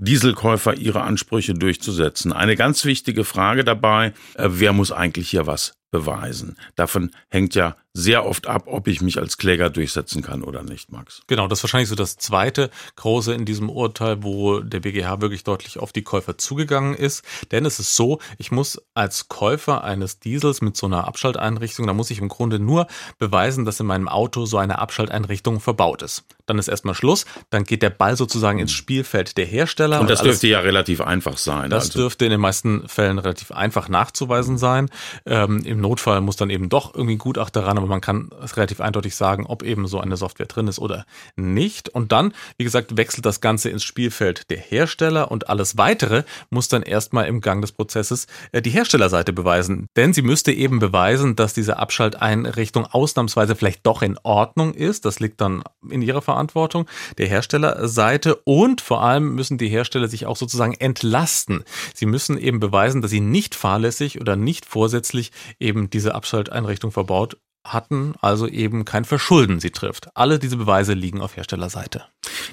Dieselkäufer 0.00 0.74
ihre 0.74 1.02
Ansprüche 1.02 1.54
durchzusetzen. 1.54 2.32
Eine 2.32 2.56
ganz 2.56 2.84
wichtige 2.84 3.24
Frage 3.24 3.64
dabei, 3.64 4.14
äh, 4.34 4.48
wer 4.48 4.72
muss 4.72 4.92
eigentlich 4.92 5.28
hier 5.28 5.46
was 5.46 5.79
beweisen. 5.90 6.56
Davon 6.76 7.10
hängt 7.28 7.54
ja 7.54 7.76
sehr 7.92 8.24
oft 8.24 8.46
ab, 8.46 8.64
ob 8.66 8.86
ich 8.86 9.00
mich 9.00 9.18
als 9.18 9.36
Kläger 9.36 9.68
durchsetzen 9.68 10.22
kann 10.22 10.44
oder 10.44 10.62
nicht, 10.62 10.92
Max. 10.92 11.22
Genau, 11.26 11.48
das 11.48 11.58
ist 11.58 11.64
wahrscheinlich 11.64 11.88
so 11.88 11.96
das 11.96 12.16
zweite 12.16 12.70
große 12.94 13.34
in 13.34 13.44
diesem 13.44 13.68
Urteil, 13.68 14.22
wo 14.22 14.60
der 14.60 14.80
BGH 14.80 15.20
wirklich 15.20 15.42
deutlich 15.42 15.78
auf 15.78 15.92
die 15.92 16.02
Käufer 16.02 16.38
zugegangen 16.38 16.94
ist. 16.94 17.24
Denn 17.50 17.66
es 17.66 17.80
ist 17.80 17.96
so, 17.96 18.20
ich 18.38 18.52
muss 18.52 18.80
als 18.94 19.28
Käufer 19.28 19.82
eines 19.82 20.20
Diesels 20.20 20.62
mit 20.62 20.76
so 20.76 20.86
einer 20.86 21.08
Abschalteinrichtung, 21.08 21.86
da 21.86 21.92
muss 21.92 22.10
ich 22.10 22.20
im 22.20 22.28
Grunde 22.28 22.60
nur 22.60 22.86
beweisen, 23.18 23.64
dass 23.64 23.80
in 23.80 23.86
meinem 23.86 24.08
Auto 24.08 24.46
so 24.46 24.58
eine 24.58 24.78
Abschalteinrichtung 24.78 25.58
verbaut 25.58 26.02
ist. 26.02 26.24
Dann 26.46 26.58
ist 26.58 26.68
erstmal 26.68 26.94
Schluss, 26.94 27.26
dann 27.50 27.64
geht 27.64 27.82
der 27.82 27.90
Ball 27.90 28.16
sozusagen 28.16 28.58
ins 28.60 28.72
Spielfeld 28.72 29.36
der 29.36 29.46
Hersteller. 29.46 30.00
Und 30.00 30.10
das 30.10 30.20
und 30.20 30.26
dürfte 30.26 30.46
ja 30.46 30.60
relativ 30.60 31.00
einfach 31.00 31.38
sein. 31.38 31.70
Das 31.70 31.86
also. 31.86 32.00
dürfte 32.00 32.24
in 32.24 32.30
den 32.30 32.40
meisten 32.40 32.88
Fällen 32.88 33.18
relativ 33.18 33.50
einfach 33.50 33.88
nachzuweisen 33.88 34.58
sein. 34.58 34.90
Ähm, 35.26 35.62
Im 35.64 35.79
Notfall 35.80 36.20
muss 36.20 36.36
dann 36.36 36.50
eben 36.50 36.68
doch 36.68 36.94
irgendwie 36.94 37.14
ein 37.14 37.18
Gutachter 37.18 37.64
ran, 37.66 37.78
aber 37.78 37.86
man 37.86 38.00
kann 38.00 38.30
relativ 38.56 38.80
eindeutig 38.80 39.14
sagen, 39.14 39.46
ob 39.46 39.62
eben 39.62 39.86
so 39.86 40.00
eine 40.00 40.16
Software 40.16 40.46
drin 40.46 40.68
ist 40.68 40.78
oder 40.78 41.04
nicht. 41.36 41.88
Und 41.88 42.12
dann, 42.12 42.32
wie 42.56 42.64
gesagt, 42.64 42.96
wechselt 42.96 43.26
das 43.26 43.40
Ganze 43.40 43.70
ins 43.70 43.84
Spielfeld 43.84 44.50
der 44.50 44.58
Hersteller 44.58 45.30
und 45.30 45.48
alles 45.48 45.76
weitere 45.76 46.24
muss 46.50 46.68
dann 46.68 46.82
erstmal 46.82 47.26
im 47.26 47.40
Gang 47.40 47.60
des 47.60 47.72
Prozesses 47.72 48.26
äh, 48.52 48.62
die 48.62 48.70
Herstellerseite 48.70 49.32
beweisen. 49.32 49.86
Denn 49.96 50.12
sie 50.12 50.22
müsste 50.22 50.52
eben 50.52 50.78
beweisen, 50.78 51.36
dass 51.36 51.54
diese 51.54 51.78
Abschalteinrichtung 51.78 52.86
ausnahmsweise 52.86 53.56
vielleicht 53.56 53.86
doch 53.86 54.02
in 54.02 54.18
Ordnung 54.22 54.74
ist. 54.74 55.04
Das 55.04 55.20
liegt 55.20 55.40
dann 55.40 55.62
in 55.88 56.02
ihrer 56.02 56.22
Verantwortung 56.22 56.86
der 57.18 57.28
Herstellerseite 57.28 58.36
und 58.44 58.80
vor 58.80 59.02
allem 59.02 59.34
müssen 59.34 59.58
die 59.58 59.68
Hersteller 59.68 60.08
sich 60.08 60.26
auch 60.26 60.36
sozusagen 60.36 60.74
entlasten. 60.74 61.64
Sie 61.94 62.06
müssen 62.06 62.38
eben 62.38 62.60
beweisen, 62.60 63.02
dass 63.02 63.10
sie 63.10 63.20
nicht 63.20 63.54
fahrlässig 63.54 64.20
oder 64.20 64.36
nicht 64.36 64.66
vorsätzlich 64.66 65.30
eben 65.58 65.69
diese 65.72 66.14
Abschalteinrichtung 66.14 66.92
verbaut 66.92 67.36
hatten, 67.64 68.14
also 68.20 68.46
eben 68.46 68.84
kein 68.84 69.04
Verschulden 69.04 69.60
sie 69.60 69.70
trifft. 69.70 70.08
Alle 70.14 70.38
diese 70.38 70.56
Beweise 70.56 70.94
liegen 70.94 71.20
auf 71.20 71.36
Herstellerseite. 71.36 72.04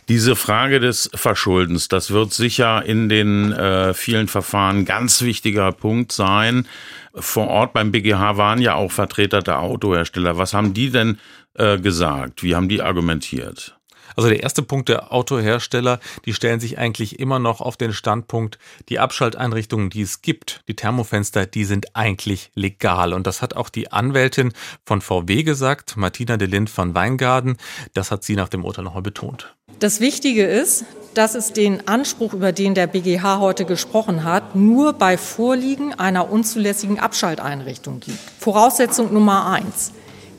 Diese 0.09 0.35
Frage 0.35 0.79
des 0.79 1.09
Verschuldens, 1.13 1.87
das 1.87 2.11
wird 2.11 2.33
sicher 2.33 2.83
in 2.83 3.09
den 3.09 3.51
äh, 3.53 3.93
vielen 3.93 4.27
Verfahren 4.27 4.85
ganz 4.85 5.21
wichtiger 5.21 5.71
Punkt 5.71 6.11
sein. 6.11 6.67
Vor 7.13 7.47
Ort 7.47 7.73
beim 7.73 7.91
BGH 7.91 8.37
waren 8.37 8.61
ja 8.61 8.75
auch 8.75 8.91
Vertreter 8.91 9.41
der 9.41 9.59
Autohersteller. 9.59 10.37
Was 10.37 10.53
haben 10.53 10.73
die 10.73 10.91
denn 10.91 11.19
äh, 11.53 11.79
gesagt? 11.79 12.43
Wie 12.43 12.55
haben 12.55 12.69
die 12.69 12.81
argumentiert? 12.81 13.76
Also 14.17 14.29
der 14.29 14.41
erste 14.41 14.63
Punkt 14.63 14.89
der 14.89 15.13
Autohersteller, 15.13 15.99
die 16.25 16.33
stellen 16.33 16.59
sich 16.59 16.79
eigentlich 16.79 17.19
immer 17.19 17.37
noch 17.37 17.61
auf 17.61 17.77
den 17.77 17.93
Standpunkt, 17.93 18.57
die 18.89 18.97
Abschalteinrichtungen, 18.97 19.91
die 19.91 20.01
es 20.01 20.23
gibt, 20.23 20.63
die 20.67 20.75
Thermofenster, 20.75 21.45
die 21.45 21.65
sind 21.65 21.95
eigentlich 21.95 22.49
legal. 22.55 23.13
Und 23.13 23.27
das 23.27 23.43
hat 23.43 23.55
auch 23.55 23.69
die 23.69 23.91
Anwältin 23.91 24.53
von 24.83 25.01
VW 25.01 25.43
gesagt, 25.43 25.97
Martina 25.97 26.35
de 26.35 26.47
Lind 26.47 26.71
von 26.71 26.95
Weingarten. 26.95 27.57
Das 27.93 28.09
hat 28.09 28.23
sie 28.23 28.35
nach 28.35 28.49
dem 28.49 28.65
Urteil 28.65 28.85
nochmal 28.85 29.03
betont. 29.03 29.55
Das 29.79 29.99
Wichtige 29.99 30.47
ist, 30.47 30.85
dass 31.13 31.35
es 31.35 31.53
den 31.53 31.87
Anspruch, 31.87 32.33
über 32.33 32.51
den 32.51 32.73
der 32.73 32.87
BGH 32.87 33.39
heute 33.39 33.65
gesprochen 33.65 34.23
hat, 34.23 34.55
nur 34.55 34.93
bei 34.93 35.19
Vorliegen 35.19 35.93
einer 35.93 36.31
unzulässigen 36.31 36.97
Abschalteinrichtung 36.97 37.99
gibt. 37.99 38.17
Voraussetzung 38.39 39.13
Nummer 39.13 39.45
eins. 39.51 39.91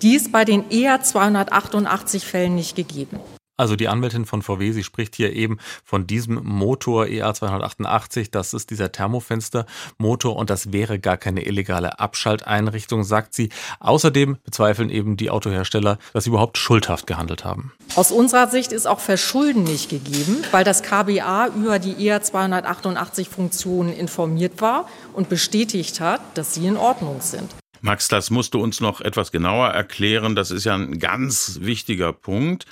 Die 0.02 0.16
ist 0.16 0.32
bei 0.32 0.44
den 0.44 0.68
eher 0.70 1.00
288 1.00 2.26
Fällen 2.26 2.56
nicht 2.56 2.74
gegeben. 2.74 3.20
Also 3.58 3.74
die 3.74 3.88
Anwältin 3.88 4.24
von 4.24 4.40
VW, 4.40 4.70
sie 4.70 4.84
spricht 4.84 5.16
hier 5.16 5.32
eben 5.32 5.58
von 5.84 6.06
diesem 6.06 6.40
Motor 6.44 7.06
EA288. 7.06 8.28
Das 8.30 8.54
ist 8.54 8.70
dieser 8.70 8.92
Thermofenstermotor 8.92 10.36
und 10.36 10.48
das 10.48 10.72
wäre 10.72 11.00
gar 11.00 11.16
keine 11.16 11.44
illegale 11.44 11.98
Abschalteinrichtung, 11.98 13.02
sagt 13.02 13.34
sie. 13.34 13.48
Außerdem 13.80 14.38
bezweifeln 14.44 14.90
eben 14.90 15.16
die 15.16 15.30
Autohersteller, 15.30 15.98
dass 16.12 16.22
sie 16.24 16.30
überhaupt 16.30 16.56
schuldhaft 16.56 17.08
gehandelt 17.08 17.44
haben. 17.44 17.72
Aus 17.96 18.12
unserer 18.12 18.48
Sicht 18.48 18.70
ist 18.70 18.86
auch 18.86 19.00
Verschulden 19.00 19.64
nicht 19.64 19.90
gegeben, 19.90 20.44
weil 20.52 20.62
das 20.62 20.84
KBA 20.84 21.48
über 21.48 21.80
die 21.80 21.94
EA288 21.94 23.28
Funktionen 23.28 23.92
informiert 23.92 24.60
war 24.60 24.88
und 25.14 25.28
bestätigt 25.28 25.98
hat, 25.98 26.20
dass 26.34 26.54
sie 26.54 26.64
in 26.64 26.76
Ordnung 26.76 27.20
sind. 27.20 27.50
Max, 27.80 28.08
das 28.08 28.30
musst 28.30 28.54
du 28.54 28.60
uns 28.60 28.80
noch 28.80 29.00
etwas 29.00 29.30
genauer 29.30 29.68
erklären. 29.68 30.34
Das 30.34 30.50
ist 30.50 30.64
ja 30.64 30.74
ein 30.74 30.98
ganz 30.98 31.58
wichtiger 31.62 32.12
Punkt. 32.12 32.66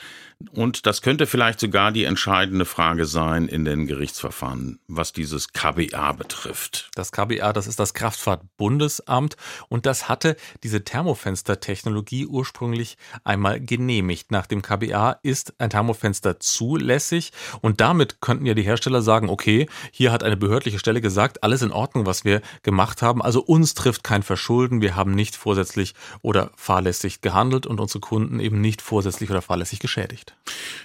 Und 0.52 0.84
das 0.84 1.00
könnte 1.00 1.26
vielleicht 1.26 1.60
sogar 1.60 1.92
die 1.92 2.04
entscheidende 2.04 2.66
Frage 2.66 3.06
sein 3.06 3.48
in 3.48 3.64
den 3.64 3.86
Gerichtsverfahren, 3.86 4.78
was 4.86 5.14
dieses 5.14 5.52
KBA 5.52 6.12
betrifft. 6.12 6.90
Das 6.94 7.10
KBA, 7.10 7.54
das 7.54 7.66
ist 7.66 7.80
das 7.80 7.94
Kraftfahrtbundesamt 7.94 9.36
und 9.68 9.86
das 9.86 10.10
hatte 10.10 10.36
diese 10.62 10.84
Thermofenstertechnologie 10.84 12.26
ursprünglich 12.26 12.98
einmal 13.24 13.60
genehmigt. 13.60 14.30
Nach 14.30 14.46
dem 14.46 14.60
KBA 14.60 15.18
ist 15.22 15.54
ein 15.58 15.70
Thermofenster 15.70 16.38
zulässig 16.38 17.32
und 17.62 17.80
damit 17.80 18.20
könnten 18.20 18.44
ja 18.44 18.52
die 18.52 18.62
Hersteller 18.62 19.00
sagen, 19.00 19.30
okay, 19.30 19.66
hier 19.90 20.12
hat 20.12 20.22
eine 20.22 20.36
behördliche 20.36 20.78
Stelle 20.78 21.00
gesagt, 21.00 21.44
alles 21.44 21.62
in 21.62 21.72
Ordnung, 21.72 22.04
was 22.04 22.24
wir 22.26 22.42
gemacht 22.62 23.00
haben. 23.00 23.22
Also 23.22 23.42
uns 23.42 23.72
trifft 23.72 24.04
kein 24.04 24.22
Verschulden, 24.22 24.82
wir 24.82 24.96
haben 24.96 25.14
nicht 25.14 25.34
vorsätzlich 25.34 25.94
oder 26.20 26.50
fahrlässig 26.56 27.22
gehandelt 27.22 27.66
und 27.66 27.80
unsere 27.80 28.00
Kunden 28.00 28.38
eben 28.38 28.60
nicht 28.60 28.82
vorsätzlich 28.82 29.30
oder 29.30 29.40
fahrlässig 29.40 29.80
geschädigt 29.80 30.25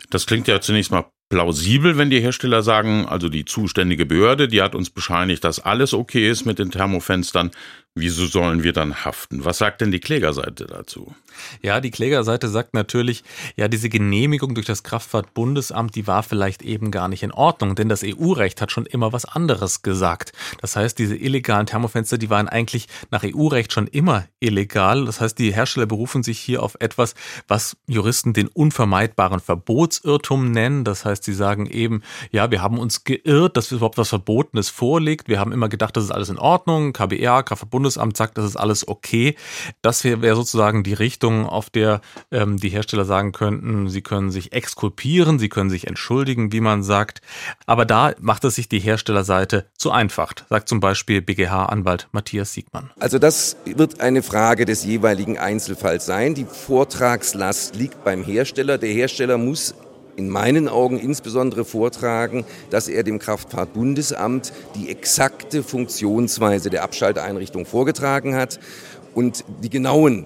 Das 0.09 0.25
klingt 0.25 0.47
ja 0.47 0.59
zunächst 0.61 0.91
mal 0.91 1.11
plausibel, 1.31 1.97
wenn 1.97 2.09
die 2.09 2.19
Hersteller 2.19 2.61
sagen, 2.61 3.05
also 3.07 3.29
die 3.29 3.45
zuständige 3.45 4.05
Behörde, 4.05 4.49
die 4.49 4.61
hat 4.61 4.75
uns 4.75 4.89
bescheinigt, 4.89 5.45
dass 5.45 5.61
alles 5.61 5.93
okay 5.93 6.29
ist 6.29 6.45
mit 6.45 6.59
den 6.59 6.71
Thermofenstern. 6.71 7.51
Wieso 7.93 8.25
sollen 8.25 8.63
wir 8.63 8.71
dann 8.71 9.03
haften? 9.03 9.43
Was 9.43 9.57
sagt 9.57 9.81
denn 9.81 9.91
die 9.91 9.99
Klägerseite 9.99 10.65
dazu? 10.65 11.13
Ja, 11.61 11.81
die 11.81 11.91
Klägerseite 11.91 12.47
sagt 12.47 12.73
natürlich, 12.73 13.25
ja, 13.57 13.67
diese 13.67 13.89
Genehmigung 13.89 14.55
durch 14.55 14.65
das 14.65 14.83
Kraftfahrtbundesamt, 14.83 15.93
die 15.93 16.07
war 16.07 16.23
vielleicht 16.23 16.61
eben 16.61 16.91
gar 16.91 17.09
nicht 17.09 17.21
in 17.21 17.33
Ordnung, 17.33 17.75
denn 17.75 17.89
das 17.89 18.01
EU-Recht 18.05 18.61
hat 18.61 18.71
schon 18.71 18.85
immer 18.85 19.11
was 19.11 19.25
anderes 19.25 19.81
gesagt. 19.81 20.31
Das 20.61 20.77
heißt, 20.77 20.97
diese 20.99 21.17
illegalen 21.17 21.65
Thermofenster, 21.65 22.17
die 22.17 22.29
waren 22.29 22.47
eigentlich 22.47 22.87
nach 23.09 23.25
EU-Recht 23.25 23.73
schon 23.73 23.87
immer 23.87 24.25
illegal. 24.39 25.03
Das 25.03 25.19
heißt, 25.19 25.37
die 25.37 25.53
Hersteller 25.53 25.85
berufen 25.85 26.23
sich 26.23 26.39
hier 26.39 26.63
auf 26.63 26.77
etwas, 26.79 27.13
was 27.49 27.75
Juristen 27.87 28.31
den 28.31 28.47
unvermeidbaren 28.47 29.41
Verbotsirrtum 29.41 30.51
nennen. 30.51 30.85
Das 30.85 31.03
heißt, 31.03 31.20
sie 31.23 31.33
sagen 31.33 31.65
eben, 31.65 32.01
ja, 32.31 32.51
wir 32.51 32.61
haben 32.61 32.77
uns 32.77 33.03
geirrt, 33.03 33.57
dass 33.57 33.71
überhaupt 33.71 33.97
was 33.97 34.09
Verbotenes 34.09 34.69
vorliegt. 34.69 35.27
Wir 35.27 35.39
haben 35.39 35.51
immer 35.51 35.69
gedacht, 35.69 35.95
das 35.97 36.05
ist 36.05 36.11
alles 36.11 36.29
in 36.29 36.37
Ordnung. 36.37 36.93
KBR, 36.93 37.43
Kraftfahrtbundesamt, 37.43 37.71
Bundesamt 37.91 38.17
sagt, 38.17 38.37
das 38.37 38.45
ist 38.45 38.55
alles 38.55 38.87
okay. 38.87 39.35
Das 39.81 40.03
wäre 40.03 40.21
wär 40.21 40.35
sozusagen 40.35 40.83
die 40.83 40.93
Richtung, 40.93 41.45
auf 41.45 41.69
der 41.69 42.01
ähm, 42.31 42.57
die 42.57 42.69
Hersteller 42.69 43.05
sagen 43.05 43.31
könnten, 43.31 43.89
sie 43.89 44.01
können 44.01 44.31
sich 44.31 44.53
exkulpieren, 44.53 45.39
sie 45.39 45.49
können 45.49 45.69
sich 45.69 45.87
entschuldigen, 45.87 46.51
wie 46.51 46.61
man 46.61 46.83
sagt. 46.83 47.21
Aber 47.65 47.85
da 47.85 48.13
macht 48.19 48.43
es 48.43 48.55
sich 48.55 48.69
die 48.69 48.79
Herstellerseite 48.79 49.65
zu 49.77 49.91
einfach, 49.91 50.33
sagt 50.49 50.69
zum 50.69 50.79
Beispiel 50.79 51.21
BGH-Anwalt 51.21 52.07
Matthias 52.11 52.53
Siegmann. 52.53 52.91
Also 52.99 53.19
das 53.19 53.57
wird 53.65 53.99
eine 54.01 54.23
Frage 54.23 54.65
des 54.65 54.85
jeweiligen 54.85 55.37
Einzelfalls 55.37 56.05
sein. 56.05 56.35
Die 56.35 56.45
Vortragslast 56.45 57.75
liegt 57.75 58.03
beim 58.03 58.23
Hersteller. 58.23 58.77
Der 58.77 58.89
Hersteller 58.89 59.37
muss 59.37 59.73
in 60.15 60.29
meinen 60.29 60.67
Augen 60.67 60.99
insbesondere 60.99 61.65
vortragen, 61.65 62.45
dass 62.69 62.87
er 62.87 63.03
dem 63.03 63.19
Kraftfahrtbundesamt 63.19 64.53
die 64.75 64.89
exakte 64.89 65.63
Funktionsweise 65.63 66.69
der 66.69 66.83
Abschalteinrichtung 66.83 67.65
vorgetragen 67.65 68.35
hat 68.35 68.59
und 69.13 69.43
die 69.63 69.69
genauen 69.69 70.25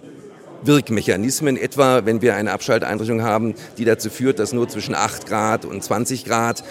Wirkmechanismen, 0.64 1.58
etwa 1.58 2.06
wenn 2.06 2.22
wir 2.22 2.36
eine 2.36 2.52
Abschalteinrichtung 2.52 3.22
haben, 3.22 3.56
die 3.78 3.86
dazu 3.86 4.10
führt, 4.10 4.40
dass 4.40 4.54
nur 4.54 4.68
zwischen 4.68 4.96
8 4.96 5.28
Grad 5.28 5.66
und 5.66 5.84
20 5.84 6.26
Grad 6.26 6.64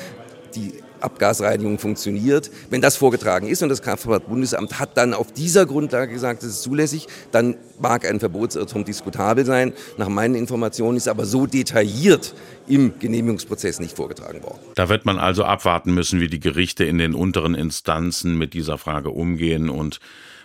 die 0.54 0.72
Abgasreinigung 1.04 1.78
funktioniert. 1.78 2.50
Wenn 2.70 2.80
das 2.80 2.96
vorgetragen 2.96 3.46
ist 3.46 3.62
und 3.62 3.68
das 3.68 3.82
Kraftfahrtbundesamt 3.82 4.78
hat 4.78 4.96
dann 4.96 5.14
auf 5.14 5.32
dieser 5.32 5.66
Grundlage 5.66 6.12
gesagt, 6.12 6.42
es 6.42 6.50
ist 6.50 6.62
zulässig, 6.62 7.06
dann 7.30 7.56
mag 7.80 8.04
ein 8.08 8.20
Verbotsirrtum 8.20 8.84
diskutabel 8.84 9.44
sein. 9.44 9.72
Nach 9.98 10.08
meinen 10.08 10.34
Informationen 10.34 10.96
ist 10.96 11.08
aber 11.08 11.24
so 11.24 11.46
detailliert 11.46 12.34
im 12.66 12.98
Genehmigungsprozess 12.98 13.80
nicht 13.80 13.96
vorgetragen 13.96 14.42
worden. 14.42 14.58
Da 14.74 14.88
wird 14.88 15.04
man 15.04 15.18
also 15.18 15.44
abwarten 15.44 15.94
müssen, 15.94 16.20
wie 16.20 16.28
die 16.28 16.40
Gerichte 16.40 16.84
in 16.84 16.98
den 16.98 17.14
unteren 17.14 17.54
Instanzen 17.54 18.36
mit 18.38 18.54
dieser 18.54 18.78
Frage 18.78 19.10
umgehen 19.10 19.68
und 19.68 20.00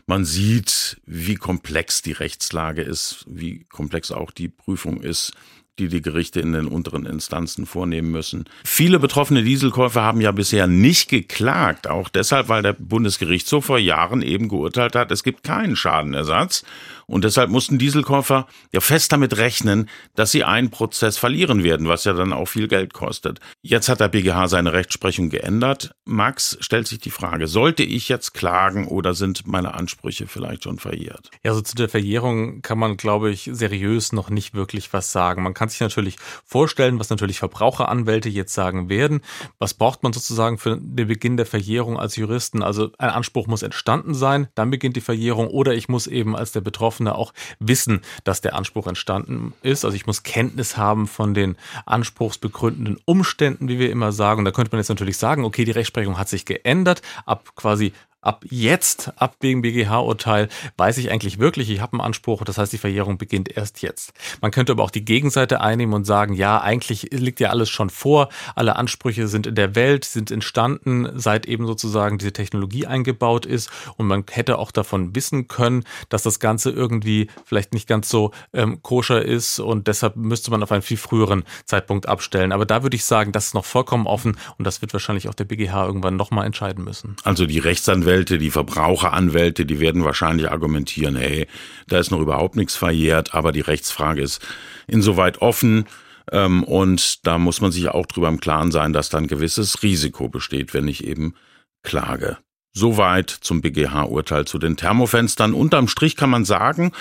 man 0.06 0.26
sieht, 0.26 1.00
wie 1.06 1.36
komplex 1.36 2.02
die 2.02 2.14
Rechtslage 2.14 2.82
ist, 2.82 3.26
wie 3.28 3.66
komplex 3.66 4.12
auch 4.12 4.32
die 4.32 4.50
Prüfung 4.50 5.02
ist 5.02 5.34
die 5.80 5.88
die 5.88 6.02
Gerichte 6.02 6.40
in 6.40 6.52
den 6.52 6.68
unteren 6.68 7.06
Instanzen 7.06 7.66
vornehmen 7.66 8.12
müssen. 8.12 8.46
Viele 8.64 9.00
betroffene 9.00 9.44
Dieselkäufer 9.44 10.02
haben 10.02 10.22
ja 10.22 10.32
bisher 10.32 10.68
nicht 10.68 11.10
geklagt, 11.10 11.88
auch 11.88 12.10
deshalb, 12.10 12.50
weil 12.50 12.62
der 12.62 12.74
Bundesgerichtshof 12.74 13.66
vor 13.66 13.80
Jahren 13.80 14.22
eben 14.22 14.50
geurteilt 14.50 14.96
hat, 14.96 15.12
es 15.12 15.24
gibt 15.24 15.44
keinen 15.44 15.76
Schadenersatz 15.76 16.64
Und 17.10 17.24
deshalb 17.24 17.50
mussten 17.50 17.78
Dieselkäufer 17.80 18.48
ja 18.72 18.80
fest 18.80 19.12
damit 19.12 19.38
rechnen, 19.38 19.90
dass 20.16 20.32
sie 20.32 20.44
einen 20.44 20.70
Prozess 20.70 21.18
verlieren 21.18 21.64
werden, 21.64 21.88
was 21.88 22.04
ja 22.04 22.14
dann 22.14 22.34
auch 22.34 22.46
viel 22.46 22.68
Geld 22.68 22.94
kostet. 22.94 23.40
Jetzt 23.62 23.90
hat 23.90 24.00
der 24.00 24.10
BGH 24.10 24.48
seine 24.48 24.74
Rechtsprechung 24.74 25.30
geändert. 25.30 25.92
Max 26.06 26.58
stellt 26.62 26.88
sich 26.88 27.00
die 27.00 27.10
Frage, 27.10 27.48
sollte 27.48 27.84
ich 27.84 28.10
jetzt 28.10 28.34
klagen 28.34 28.88
oder 28.88 29.14
sind 29.14 29.48
meine 29.48 29.74
Ansprüche 29.74 30.28
vielleicht 30.28 30.64
schon 30.64 30.80
verjährt? 30.80 31.32
Ja, 31.44 31.52
also 31.52 31.62
zu 31.62 31.76
der 31.76 31.90
Verjährung 31.90 32.62
kann 32.62 32.78
man, 32.78 32.96
glaube 32.96 33.32
ich, 33.32 33.50
seriös 33.52 34.12
noch 34.14 34.30
nicht 34.30 34.54
wirklich 34.54 34.94
was 34.94 35.12
sagen. 35.12 35.44
Man 35.44 35.54
kann 35.54 35.70
sich 35.70 35.80
natürlich 35.80 36.18
vorstellen, 36.46 37.00
was 37.00 37.10
natürlich 37.10 37.40
Verbraucheranwälte 37.40 38.30
jetzt 38.30 38.54
sagen 38.54 38.90
werden. 38.90 39.22
Was 39.58 39.74
braucht 39.74 40.04
man 40.04 40.14
sozusagen 40.14 40.58
für 40.58 40.78
den 40.78 41.08
Beginn 41.08 41.38
der 41.38 41.46
Verjährung 41.46 42.00
als 42.00 42.16
Juristen? 42.16 42.62
Also 42.62 42.92
ein 42.98 43.10
Anspruch 43.10 43.48
muss 43.48 43.64
entstanden 43.64 44.14
sein, 44.14 44.48
dann 44.56 44.70
beginnt 44.70 44.96
die 44.96 45.02
Verjährung 45.02 45.48
oder 45.48 45.74
ich 45.74 45.90
muss 45.90 46.06
eben 46.06 46.36
als 46.36 46.52
der 46.52 46.62
Betroffene 46.62 46.99
auch 47.08 47.34
wissen, 47.60 48.02
dass 48.24 48.42
der 48.42 48.56
Anspruch 48.56 48.88
entstanden 48.88 49.54
ist. 49.62 49.86
Also 49.86 49.96
ich 49.96 50.06
muss 50.06 50.24
Kenntnis 50.24 50.78
haben 50.78 51.08
von 51.08 51.34
den 51.34 51.56
anspruchsbegründenden 51.86 52.98
Umständen, 53.06 53.68
wie 53.68 53.80
wir 53.80 53.92
immer 53.92 54.12
sagen. 54.12 54.40
Und 54.40 54.46
da 54.46 54.52
könnte 54.52 54.72
man 54.72 54.80
jetzt 54.80 54.90
natürlich 54.90 55.18
sagen, 55.18 55.46
okay, 55.46 55.66
die 55.66 55.72
Rechtsprechung 55.72 56.18
hat 56.18 56.30
sich 56.30 56.46
geändert. 56.46 57.02
Ab 57.26 57.56
quasi 57.56 57.94
ab 58.22 58.44
jetzt, 58.50 59.14
ab 59.16 59.38
wegen 59.40 59.62
BGH-Urteil, 59.62 60.50
weiß 60.78 60.98
ich 60.98 61.12
eigentlich 61.12 61.40
wirklich, 61.40 61.70
ich 61.70 61.80
habe 61.80 61.94
einen 61.94 62.02
Anspruch. 62.02 62.44
Das 62.44 62.58
heißt, 62.58 62.74
die 62.74 62.78
Verjährung 62.78 63.18
beginnt 63.18 63.56
erst 63.56 63.82
jetzt. 63.82 64.14
Man 64.42 64.52
könnte 64.52 64.74
aber 64.74 64.84
auch 64.84 64.92
die 64.92 65.06
Gegenseite 65.06 65.62
einnehmen 65.62 65.94
und 65.94 66.06
sagen, 66.06 66.34
ja, 66.34 66.60
eigentlich 66.60 67.10
liegt 67.12 67.40
ja 67.40 67.50
alles 67.50 67.70
schon 67.70 67.90
vor. 67.90 68.30
Alle 68.56 68.76
Ansprüche 68.76 69.28
sind 69.28 69.48
in 69.48 69.56
der 69.56 69.76
Welt, 69.76 70.04
sind 70.04 70.32
entstanden, 70.32 71.10
seit 71.16 71.46
eben 71.46 71.66
sozusagen 71.66 72.18
diese 72.18 72.34
Technologie 72.34 72.88
eingebaut 72.88 73.46
ist. 73.46 73.70
Und 73.96 74.08
man 74.08 74.26
hätte 74.30 74.58
auch 74.58 74.72
davon 74.72 75.16
wissen 75.16 75.48
können, 75.48 75.86
dass 76.10 76.24
das 76.24 76.40
Ganze 76.40 76.72
irgendwie 76.72 77.30
vielleicht 77.46 77.74
nicht 77.74 77.88
ganz 77.88 78.10
so 78.10 78.32
ähm, 78.54 78.84
koscher 78.84 79.24
ist. 79.24 79.60
Und 79.60 79.88
deshalb 79.88 80.18
müsste 80.18 80.52
man 80.52 80.62
auf 80.62 80.72
einen 80.74 80.82
viel 80.82 80.98
früheren 80.98 81.44
Zeitpunkt 81.66 82.08
abstellen. 82.08 82.52
Aber 82.52 82.66
da 82.66 82.84
würde 82.84 82.96
ich 82.98 83.06
sagen, 83.06 83.32
das 83.32 83.48
ist 83.48 83.54
noch 83.54 83.66
vollkommen 83.66 84.08
offen. 84.08 84.38
Und 84.58 84.66
das 84.66 84.82
wird 84.82 84.92
wahrscheinlich 84.92 85.30
auch 85.30 85.34
der 85.34 85.46
BGH 85.46 85.86
irgendwann 85.86 86.18
nochmal 86.18 86.46
entscheiden 86.46 86.84
müssen. 86.84 87.16
Also 87.24 87.46
die 87.46 87.60
Rechtsanwälte 87.60 88.09
Rechtsanwälte, 88.10 88.38
die 88.40 88.52
Verbraucheranwälte, 88.52 89.66
die 89.66 89.80
werden 89.80 90.04
wahrscheinlich 90.04 90.50
argumentieren, 90.50 91.16
hey, 91.16 91.48
da 91.88 92.00
ist 92.00 92.12
noch 92.12 92.20
überhaupt 92.20 92.56
nichts 92.56 92.76
verjährt, 92.76 93.34
aber 93.36 93.52
die 93.52 93.62
Rechtsfrage 93.62 94.22
ist 94.22 94.42
insoweit 94.88 95.42
offen. 95.42 95.86
Ähm, 96.32 96.64
und 96.64 97.26
da 97.28 97.38
muss 97.38 97.62
man 97.62 97.72
sich 97.72 97.88
auch 97.90 98.06
drüber 98.08 98.28
im 98.28 98.40
Klaren 98.40 98.72
sein, 98.72 98.94
dass 98.94 99.10
da 99.10 99.20
ein 99.20 99.28
gewisses 99.28 99.84
Risiko 99.84 100.28
besteht, 100.28 100.74
wenn 100.74 100.88
ich 100.88 101.06
eben 101.06 101.36
klage. 101.84 102.38
Soweit 102.74 103.30
zum 103.30 103.62
BGH-Urteil 103.62 104.46
zu 104.46 104.60
den 104.60 104.78
Thermofenstern. 104.78 105.54
Unterm 105.54 105.88
Strich 105.88 106.16
kann 106.16 106.30
man 106.30 106.46
sagen, 106.46 106.92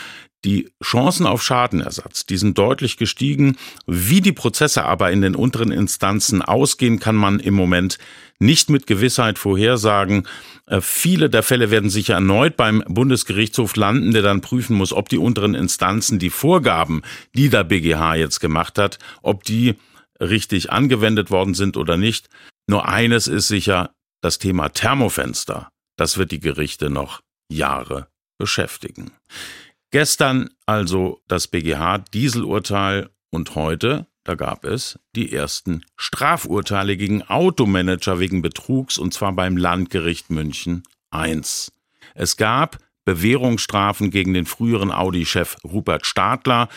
die 0.44 0.70
Chancen 0.82 1.26
auf 1.26 1.42
Schadenersatz, 1.42 2.25
die 2.25 2.37
sind 2.37 2.56
deutlich 2.58 2.96
gestiegen. 2.96 3.56
Wie 3.87 4.20
die 4.20 4.32
Prozesse 4.32 4.84
aber 4.84 5.10
in 5.10 5.20
den 5.20 5.34
unteren 5.34 5.72
Instanzen 5.72 6.42
ausgehen, 6.42 7.00
kann 7.00 7.16
man 7.16 7.40
im 7.40 7.54
Moment 7.54 7.98
nicht 8.38 8.70
mit 8.70 8.87
Gewissheit 8.87 9.37
vorhersagen. 9.38 10.28
Äh, 10.66 10.80
viele 10.80 11.28
der 11.28 11.42
Fälle 11.42 11.70
werden 11.72 11.90
sicher 11.90 12.14
erneut 12.14 12.56
beim 12.56 12.84
Bundesgerichtshof 12.87 13.75
landen, 13.75 14.12
der 14.12 14.22
dann 14.22 14.40
prüfen 14.40 14.76
muss, 14.76 14.92
ob 14.92 15.08
die 15.08 15.18
unteren 15.18 15.54
Instanzen 15.54 16.20
die 16.20 16.30
Vorgaben, 16.30 17.02
die 17.34 17.48
der 17.48 17.64
BGH 17.64 18.14
jetzt 18.14 18.38
gemacht 18.38 18.78
hat, 18.78 18.98
ob 19.22 19.42
die 19.42 19.75
richtig 20.20 20.70
angewendet 20.70 21.30
worden 21.30 21.54
sind 21.54 21.76
oder 21.76 21.96
nicht. 21.96 22.28
Nur 22.68 22.87
eines 22.87 23.26
ist 23.26 23.48
sicher, 23.48 23.90
das 24.20 24.38
Thema 24.38 24.68
Thermofenster, 24.70 25.68
das 25.96 26.18
wird 26.18 26.32
die 26.32 26.40
Gerichte 26.40 26.90
noch 26.90 27.20
Jahre 27.50 28.08
beschäftigen. 28.38 29.12
Gestern 29.90 30.50
also 30.66 31.22
das 31.28 31.48
BGH-Dieselurteil 31.48 33.10
und 33.30 33.54
heute, 33.54 34.06
da 34.25 34.34
gab 34.34 34.64
es 34.64 34.98
die 35.16 35.32
ersten 35.32 35.82
Strafurteile 35.96 36.96
gegen 36.96 37.22
Automanager 37.22 38.18
wegen 38.18 38.42
Betrugs 38.42 38.98
und 38.98 39.14
zwar 39.14 39.32
beim 39.32 39.56
Landgericht 39.56 40.30
München 40.30 40.82
I. 41.14 41.40
Es 42.14 42.37
gab 42.37 42.78
Bewährungsstrafen 43.06 44.10
gegen 44.10 44.34
den 44.34 44.44
früheren 44.44 44.92
Audi-Chef 44.92 45.56
Rupert 45.64 46.04
Stadler, 46.04 46.68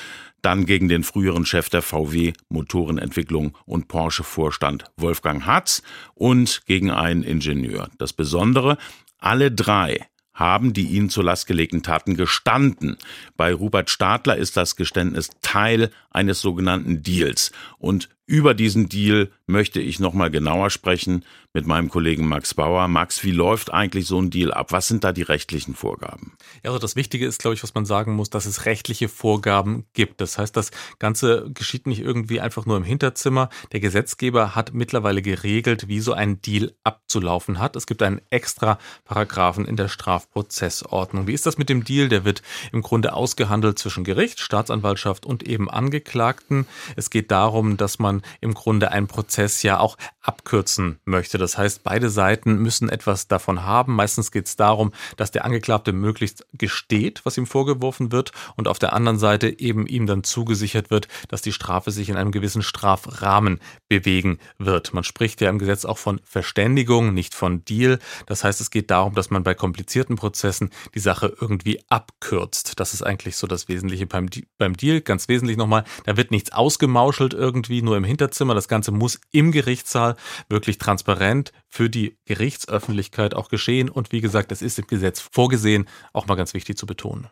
dann 0.42 0.66
gegen 0.66 0.88
den 0.88 1.04
früheren 1.04 1.46
Chef 1.46 1.70
der 1.70 1.82
VW 1.82 2.34
Motorenentwicklung 2.50 3.58
und 3.66 3.88
Porsche-Vorstand 3.88 4.86
Wolfgang 4.98 5.46
Hatz 5.46 5.84
und 6.14 6.62
gegen 6.66 6.92
einen 6.92 7.24
Ingenieur. 7.24 7.90
Das 7.98 8.14
Besondere, 8.14 8.78
alle 9.20 9.52
drei 9.52 10.08
haben 10.34 10.74
die 10.74 10.88
ihnen 10.88 11.10
zur 11.10 11.24
Last 11.24 11.46
gelegten 11.46 11.84
Taten 11.84 12.16
gestanden. 12.16 12.98
Bei 13.38 13.54
Rupert 13.54 13.90
Stadler 13.90 14.38
ist 14.38 14.58
das 14.58 14.76
Geständnis 14.76 15.30
Teil 15.42 15.92
eines 16.10 16.42
sogenannten 16.42 17.04
Deals. 17.04 17.52
Und 17.78 18.10
über 18.32 18.54
diesen 18.54 18.88
Deal 18.88 19.30
möchte 19.46 19.82
ich 19.82 20.00
nochmal 20.00 20.32
genauer 20.32 20.70
sprechen 20.70 21.26
mit 21.54 21.68
meinem 21.68 21.90
Kollegen 21.90 22.30
Max 22.30 22.54
Bauer. 22.54 22.88
Max, 22.88 23.26
wie 23.26 23.32
läuft 23.32 23.74
eigentlich 23.74 24.08
so 24.08 24.22
ein 24.22 24.30
Deal 24.30 24.54
ab? 24.54 24.72
Was 24.72 24.88
sind 24.88 25.04
da 25.04 25.12
die 25.12 25.22
rechtlichen 25.22 25.76
Vorgaben? 25.76 26.38
Ja, 26.64 26.70
also 26.70 26.80
das 26.80 26.96
Wichtige 26.96 27.26
ist, 27.26 27.42
glaube 27.42 27.56
ich, 27.56 27.64
was 27.64 27.74
man 27.74 27.84
sagen 27.84 28.14
muss, 28.14 28.30
dass 28.30 28.46
es 28.46 28.66
rechtliche 28.66 29.10
Vorgaben 29.10 29.86
gibt. 29.92 30.22
Das 30.22 30.38
heißt, 30.38 30.56
das 30.56 30.72
Ganze 30.98 31.52
geschieht 31.54 31.88
nicht 31.88 32.00
irgendwie 32.00 32.40
einfach 32.40 32.66
nur 32.66 32.78
im 32.78 32.86
Hinterzimmer. 32.86 33.50
Der 33.74 33.82
Gesetzgeber 33.82 34.56
hat 34.56 34.74
mittlerweile 34.74 35.22
geregelt, 35.22 35.90
wie 35.90 36.00
so 36.00 36.14
ein 36.14 36.42
Deal 36.42 36.74
abzulaufen 36.86 37.60
hat. 37.60 37.76
Es 37.76 37.86
gibt 37.86 38.02
einen 38.02 38.22
extra 38.30 38.80
Paragraphen 39.04 39.66
in 39.66 39.76
der 39.76 39.90
Strafprozessordnung. 39.90 41.28
Wie 41.28 41.34
ist 41.34 41.46
das 41.46 41.58
mit 41.58 41.68
dem 41.68 41.84
Deal? 41.84 42.08
Der 42.08 42.24
wird 42.24 42.42
im 42.72 42.82
Grunde 42.82 43.12
ausgehandelt 43.12 43.78
zwischen 43.78 44.06
Gericht, 44.06 44.40
Staatsanwaltschaft 44.40 45.26
und 45.26 45.44
eben 45.44 45.70
Angeklagten. 45.70 46.66
Es 46.96 47.10
geht 47.10 47.30
darum, 47.30 47.76
dass 47.76 48.00
man 48.00 48.21
im 48.40 48.54
Grunde 48.54 48.92
einen 48.92 49.08
Prozess 49.08 49.64
ja 49.64 49.80
auch 49.80 49.98
abkürzen 50.22 51.00
möchte. 51.06 51.38
Das 51.38 51.58
heißt, 51.58 51.84
beide 51.84 52.10
Seiten 52.10 52.56
müssen 52.58 52.90
etwas 52.90 53.28
davon 53.28 53.64
haben. 53.64 53.96
Meistens 53.96 54.32
geht 54.32 54.46
es 54.46 54.56
darum, 54.56 54.92
dass 55.18 55.32
der 55.32 55.46
Angeklagte 55.46 55.94
möglichst 55.94 56.46
gesteht, 56.54 57.22
was 57.24 57.38
ihm 57.38 57.48
vorgeworfen 57.48 58.12
wird, 58.12 58.32
und 58.56 58.68
auf 58.68 58.80
der 58.80 58.94
anderen 58.94 59.18
Seite 59.18 59.60
eben 59.60 59.88
ihm 59.88 60.06
dann 60.06 60.24
zugesichert 60.24 60.90
wird, 60.90 61.08
dass 61.28 61.42
die 61.42 61.52
Strafe 61.52 61.92
sich 61.92 62.10
in 62.10 62.18
einem 62.18 62.32
gewissen 62.32 62.62
Strafrahmen 62.62 63.60
bewegen 63.88 64.40
wird. 64.58 64.94
Man 64.94 65.04
spricht 65.04 65.42
ja 65.42 65.50
im 65.50 65.60
Gesetz 65.60 65.86
auch 65.86 65.98
von 65.98 66.20
Verständigung, 66.24 67.14
nicht 67.14 67.34
von 67.34 67.66
Deal. 67.66 68.00
Das 68.26 68.44
heißt, 68.44 68.62
es 68.62 68.72
geht 68.72 68.92
darum, 68.92 69.16
dass 69.16 69.30
man 69.30 69.44
bei 69.44 69.54
komplizierten 69.54 70.16
Prozessen 70.16 70.70
die 70.94 71.00
Sache 71.00 71.36
irgendwie 71.40 71.82
abkürzt. 71.90 72.80
Das 72.80 72.94
ist 72.94 73.02
eigentlich 73.02 73.38
so 73.38 73.48
das 73.48 73.68
Wesentliche 73.68 74.06
beim, 74.06 74.28
beim 74.58 74.78
Deal. 74.78 75.02
Ganz 75.02 75.28
wesentlich 75.28 75.58
nochmal, 75.58 75.84
da 76.06 76.18
wird 76.18 76.32
nichts 76.32 76.52
ausgemauschelt 76.52 77.34
irgendwie, 77.34 77.82
nur 77.82 77.98
im 77.98 78.01
Hinterzimmer. 78.04 78.56
Das 78.56 78.68
Ganze 78.68 78.92
muss 78.92 79.20
im 79.32 79.52
Gerichtssaal 79.52 80.16
wirklich 80.50 80.78
transparent 80.78 81.52
für 81.68 81.90
die 81.90 82.18
Gerichtsöffentlichkeit 82.26 83.34
auch 83.34 83.50
geschehen. 83.50 83.90
Und 83.90 84.12
wie 84.12 84.22
gesagt, 84.22 84.52
es 84.52 84.62
ist 84.62 84.80
im 84.80 84.88
Gesetz 84.88 85.20
vorgesehen, 85.20 85.88
auch 86.14 86.28
mal 86.28 86.36
ganz 86.36 86.54
wichtig 86.54 86.78
zu 86.78 86.86
betonen. 86.86 87.28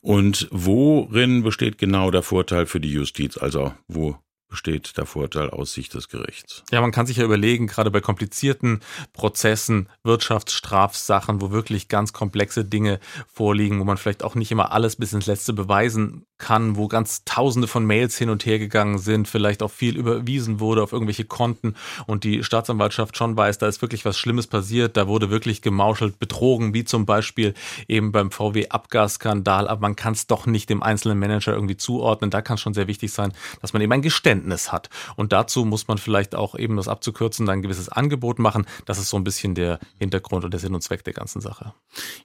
Und 0.00 0.48
worin 0.50 1.42
besteht 1.42 1.78
genau 1.78 2.10
der 2.10 2.22
Vorteil 2.22 2.66
für 2.66 2.80
die 2.80 2.92
Justiz? 2.92 3.36
Also 3.36 3.72
wo 3.88 4.16
besteht 4.52 4.98
der 4.98 5.06
Vorteil 5.06 5.48
aus 5.48 5.72
Sicht 5.72 5.94
des 5.94 6.10
Gerichts. 6.10 6.62
Ja, 6.70 6.82
man 6.82 6.92
kann 6.92 7.06
sich 7.06 7.16
ja 7.16 7.24
überlegen, 7.24 7.66
gerade 7.68 7.90
bei 7.90 8.02
komplizierten 8.02 8.80
Prozessen, 9.14 9.88
Wirtschaftsstrafsachen, 10.04 11.40
wo 11.40 11.50
wirklich 11.52 11.88
ganz 11.88 12.12
komplexe 12.12 12.62
Dinge 12.62 13.00
vorliegen, 13.26 13.80
wo 13.80 13.84
man 13.84 13.96
vielleicht 13.96 14.22
auch 14.22 14.34
nicht 14.34 14.52
immer 14.52 14.70
alles 14.70 14.96
bis 14.96 15.14
ins 15.14 15.24
Letzte 15.24 15.54
beweisen 15.54 16.26
kann, 16.42 16.76
wo 16.76 16.88
ganz 16.88 17.24
tausende 17.24 17.68
von 17.68 17.86
Mails 17.86 18.18
hin 18.18 18.28
und 18.28 18.44
her 18.44 18.58
gegangen 18.58 18.98
sind, 18.98 19.28
vielleicht 19.28 19.62
auch 19.62 19.70
viel 19.70 19.96
überwiesen 19.96 20.58
wurde 20.58 20.82
auf 20.82 20.92
irgendwelche 20.92 21.24
Konten 21.24 21.74
und 22.06 22.24
die 22.24 22.42
Staatsanwaltschaft 22.42 23.16
schon 23.16 23.36
weiß, 23.36 23.58
da 23.58 23.68
ist 23.68 23.80
wirklich 23.80 24.04
was 24.04 24.18
Schlimmes 24.18 24.48
passiert, 24.48 24.96
da 24.96 25.06
wurde 25.06 25.30
wirklich 25.30 25.62
gemauschelt, 25.62 26.18
betrogen, 26.18 26.74
wie 26.74 26.84
zum 26.84 27.06
Beispiel 27.06 27.54
eben 27.86 28.10
beim 28.10 28.32
VW-Abgasskandal, 28.32 29.68
aber 29.68 29.80
man 29.82 29.94
kann 29.94 30.14
es 30.14 30.26
doch 30.26 30.46
nicht 30.46 30.68
dem 30.68 30.82
einzelnen 30.82 31.18
Manager 31.18 31.52
irgendwie 31.52 31.76
zuordnen. 31.76 32.30
Da 32.30 32.42
kann 32.42 32.54
es 32.54 32.60
schon 32.60 32.74
sehr 32.74 32.88
wichtig 32.88 33.12
sein, 33.12 33.32
dass 33.60 33.72
man 33.72 33.80
eben 33.82 33.92
ein 33.92 34.02
Geständnis 34.02 34.72
hat. 34.72 34.90
Und 35.14 35.32
dazu 35.32 35.64
muss 35.64 35.86
man 35.86 35.98
vielleicht 35.98 36.34
auch 36.34 36.58
eben 36.58 36.76
das 36.76 36.88
abzukürzen, 36.88 37.46
dann 37.46 37.58
ein 37.58 37.62
gewisses 37.62 37.88
Angebot 37.88 38.38
machen. 38.38 38.66
Das 38.84 38.98
ist 38.98 39.10
so 39.10 39.16
ein 39.16 39.24
bisschen 39.24 39.54
der 39.54 39.78
Hintergrund 39.98 40.44
und 40.44 40.52
der 40.52 40.60
Sinn 40.60 40.74
und 40.74 40.82
Zweck 40.82 41.04
der 41.04 41.12
ganzen 41.12 41.40
Sache. 41.40 41.72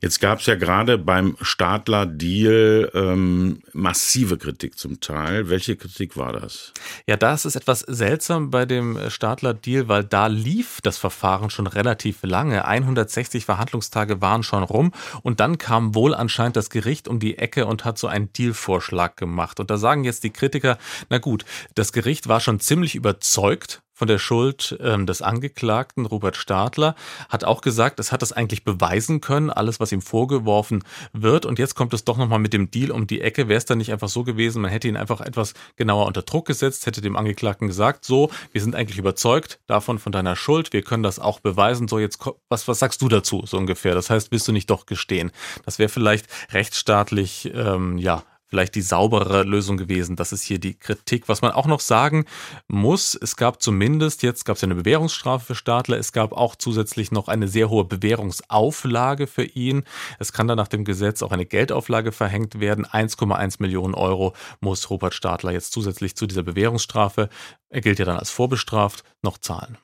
Jetzt 0.01 0.19
gab 0.19 0.39
es 0.39 0.47
ja 0.47 0.55
gerade 0.55 0.97
beim 0.97 1.37
Stadler-Deal 1.41 2.91
ähm, 2.93 3.61
massive 4.07 4.37
Kritik 4.37 4.79
zum 4.79 5.01
Teil. 5.01 5.49
Welche 5.49 5.75
Kritik 5.75 6.15
war 6.15 6.31
das? 6.31 6.71
Ja, 7.07 7.17
das 7.17 7.43
ist 7.43 7.57
etwas 7.57 7.81
seltsam 7.81 8.49
bei 8.51 8.65
dem 8.65 8.97
Stadler-Deal, 9.09 9.89
weil 9.89 10.05
da 10.05 10.27
lief 10.27 10.79
das 10.81 10.97
Verfahren 10.97 11.49
schon 11.49 11.67
relativ 11.67 12.19
lange. 12.23 12.63
160 12.63 13.43
Verhandlungstage 13.43 14.21
waren 14.21 14.43
schon 14.43 14.63
rum 14.63 14.93
und 15.23 15.41
dann 15.41 15.57
kam 15.57 15.93
wohl 15.93 16.15
anscheinend 16.15 16.55
das 16.55 16.69
Gericht 16.69 17.09
um 17.09 17.19
die 17.19 17.37
Ecke 17.37 17.65
und 17.65 17.83
hat 17.83 17.97
so 17.97 18.07
einen 18.07 18.31
Dealvorschlag 18.31 19.17
gemacht. 19.17 19.59
Und 19.59 19.69
da 19.69 19.77
sagen 19.77 20.05
jetzt 20.05 20.23
die 20.23 20.31
Kritiker, 20.31 20.77
na 21.09 21.17
gut, 21.17 21.43
das 21.75 21.91
Gericht 21.91 22.29
war 22.29 22.39
schon 22.39 22.61
ziemlich 22.61 22.95
überzeugt 22.95 23.81
von 23.97 24.07
der 24.07 24.19
Schuld 24.19 24.77
ähm, 24.79 25.07
des 25.07 25.23
Angeklagten 25.23 26.05
Robert 26.05 26.37
Stadler, 26.37 26.93
hat 27.29 27.43
auch 27.43 27.61
gesagt, 27.61 27.99
es 27.99 28.11
hat 28.11 28.21
das 28.21 28.31
eigentlich 28.31 28.63
beweisen 28.63 29.21
können, 29.21 29.49
alles, 29.49 29.79
was 29.79 29.91
ihm 29.91 30.03
vorgeworfen 30.03 30.83
wird. 31.13 31.47
Und 31.47 31.57
jetzt 31.57 31.73
kommt 31.73 31.95
es 31.95 32.05
doch 32.05 32.15
nochmal 32.15 32.37
mit 32.37 32.53
dem 32.53 32.69
Deal 32.69 32.91
um 32.91 33.07
die 33.07 33.21
Ecke. 33.21 33.47
Wäre 33.47 33.57
es 33.57 33.65
dann 33.65 33.79
nicht 33.79 33.91
einfach 33.91 34.07
so 34.07 34.23
gewesen, 34.23 34.61
man 34.61 34.69
hätte 34.69 34.87
ihn 34.87 34.97
einfach 34.97 35.19
etwas 35.21 35.55
genauer 35.77 36.05
unter 36.05 36.21
Druck 36.21 36.45
gesetzt, 36.45 36.85
hätte 36.85 37.01
dem 37.01 37.15
Angeklagten 37.15 37.67
gesagt, 37.67 38.05
so, 38.05 38.29
wir 38.51 38.61
sind 38.61 38.75
eigentlich 38.75 38.99
überzeugt 38.99 39.59
davon 39.65 39.97
von 39.97 40.11
deiner 40.11 40.35
Schuld, 40.35 40.73
wir 40.73 40.83
können 40.83 41.01
das 41.01 41.17
auch 41.17 41.39
beweisen. 41.39 41.87
So, 41.87 41.97
jetzt, 41.97 42.19
was, 42.49 42.67
was 42.67 42.77
sagst 42.77 43.01
du 43.01 43.09
dazu, 43.09 43.47
so 43.47 43.57
ungefähr? 43.57 43.95
Das 43.95 44.11
heißt, 44.11 44.31
willst 44.31 44.47
du 44.47 44.51
nicht 44.51 44.69
doch 44.69 44.85
gestehen? 44.85 45.31
Das 45.65 45.79
wäre 45.79 45.89
vielleicht 45.89 46.27
rechtsstaatlich, 46.53 47.51
ähm, 47.51 47.97
ja, 47.97 48.21
vielleicht 48.47 48.75
die 48.75 48.81
saubere 48.81 49.43
Lösung 49.43 49.77
gewesen. 49.77 50.15
Das 50.15 50.31
ist 50.31 50.43
hier 50.43 50.59
die 50.59 50.73
Kritik. 50.73 51.27
Was 51.27 51.41
man 51.41 51.51
auch 51.51 51.67
noch 51.67 51.79
sagen 51.79 52.25
muss, 52.67 53.15
es 53.15 53.35
gab 53.35 53.61
zumindest, 53.61 54.23
jetzt 54.23 54.45
gab 54.45 54.55
es 54.55 54.61
ja 54.61 54.67
eine 54.67 54.75
Bewährungsstrafe 54.75 55.45
für 55.45 55.55
Stadler, 55.55 55.97
es 55.97 56.11
gab 56.11 56.31
auch 56.31 56.55
zusätzlich 56.55 57.11
noch 57.11 57.27
eine 57.27 57.47
sehr 57.47 57.69
hohe 57.69 57.85
Bewährungsauflage 57.85 59.27
für 59.27 59.43
ihn. 59.43 59.83
Es 60.19 60.33
kann 60.33 60.47
dann 60.47 60.57
nach 60.57 60.67
dem 60.67 60.85
Gesetz 60.85 61.21
auch 61.21 61.31
eine 61.31 61.45
Geldauflage 61.45 62.11
verhängt 62.11 62.59
werden. 62.59 62.85
1,1 62.85 63.57
Millionen 63.59 63.93
Euro 63.93 64.33
muss 64.59 64.89
Robert 64.89 65.13
Stadler 65.13 65.51
jetzt 65.51 65.73
zusätzlich 65.73 66.15
zu 66.15 66.25
dieser 66.25 66.43
Bewährungsstrafe, 66.43 67.29
er 67.69 67.81
gilt 67.81 67.99
ja 67.99 68.05
dann 68.05 68.17
als 68.17 68.29
vorbestraft, 68.29 69.03
noch 69.21 69.37
zahlen. 69.37 69.77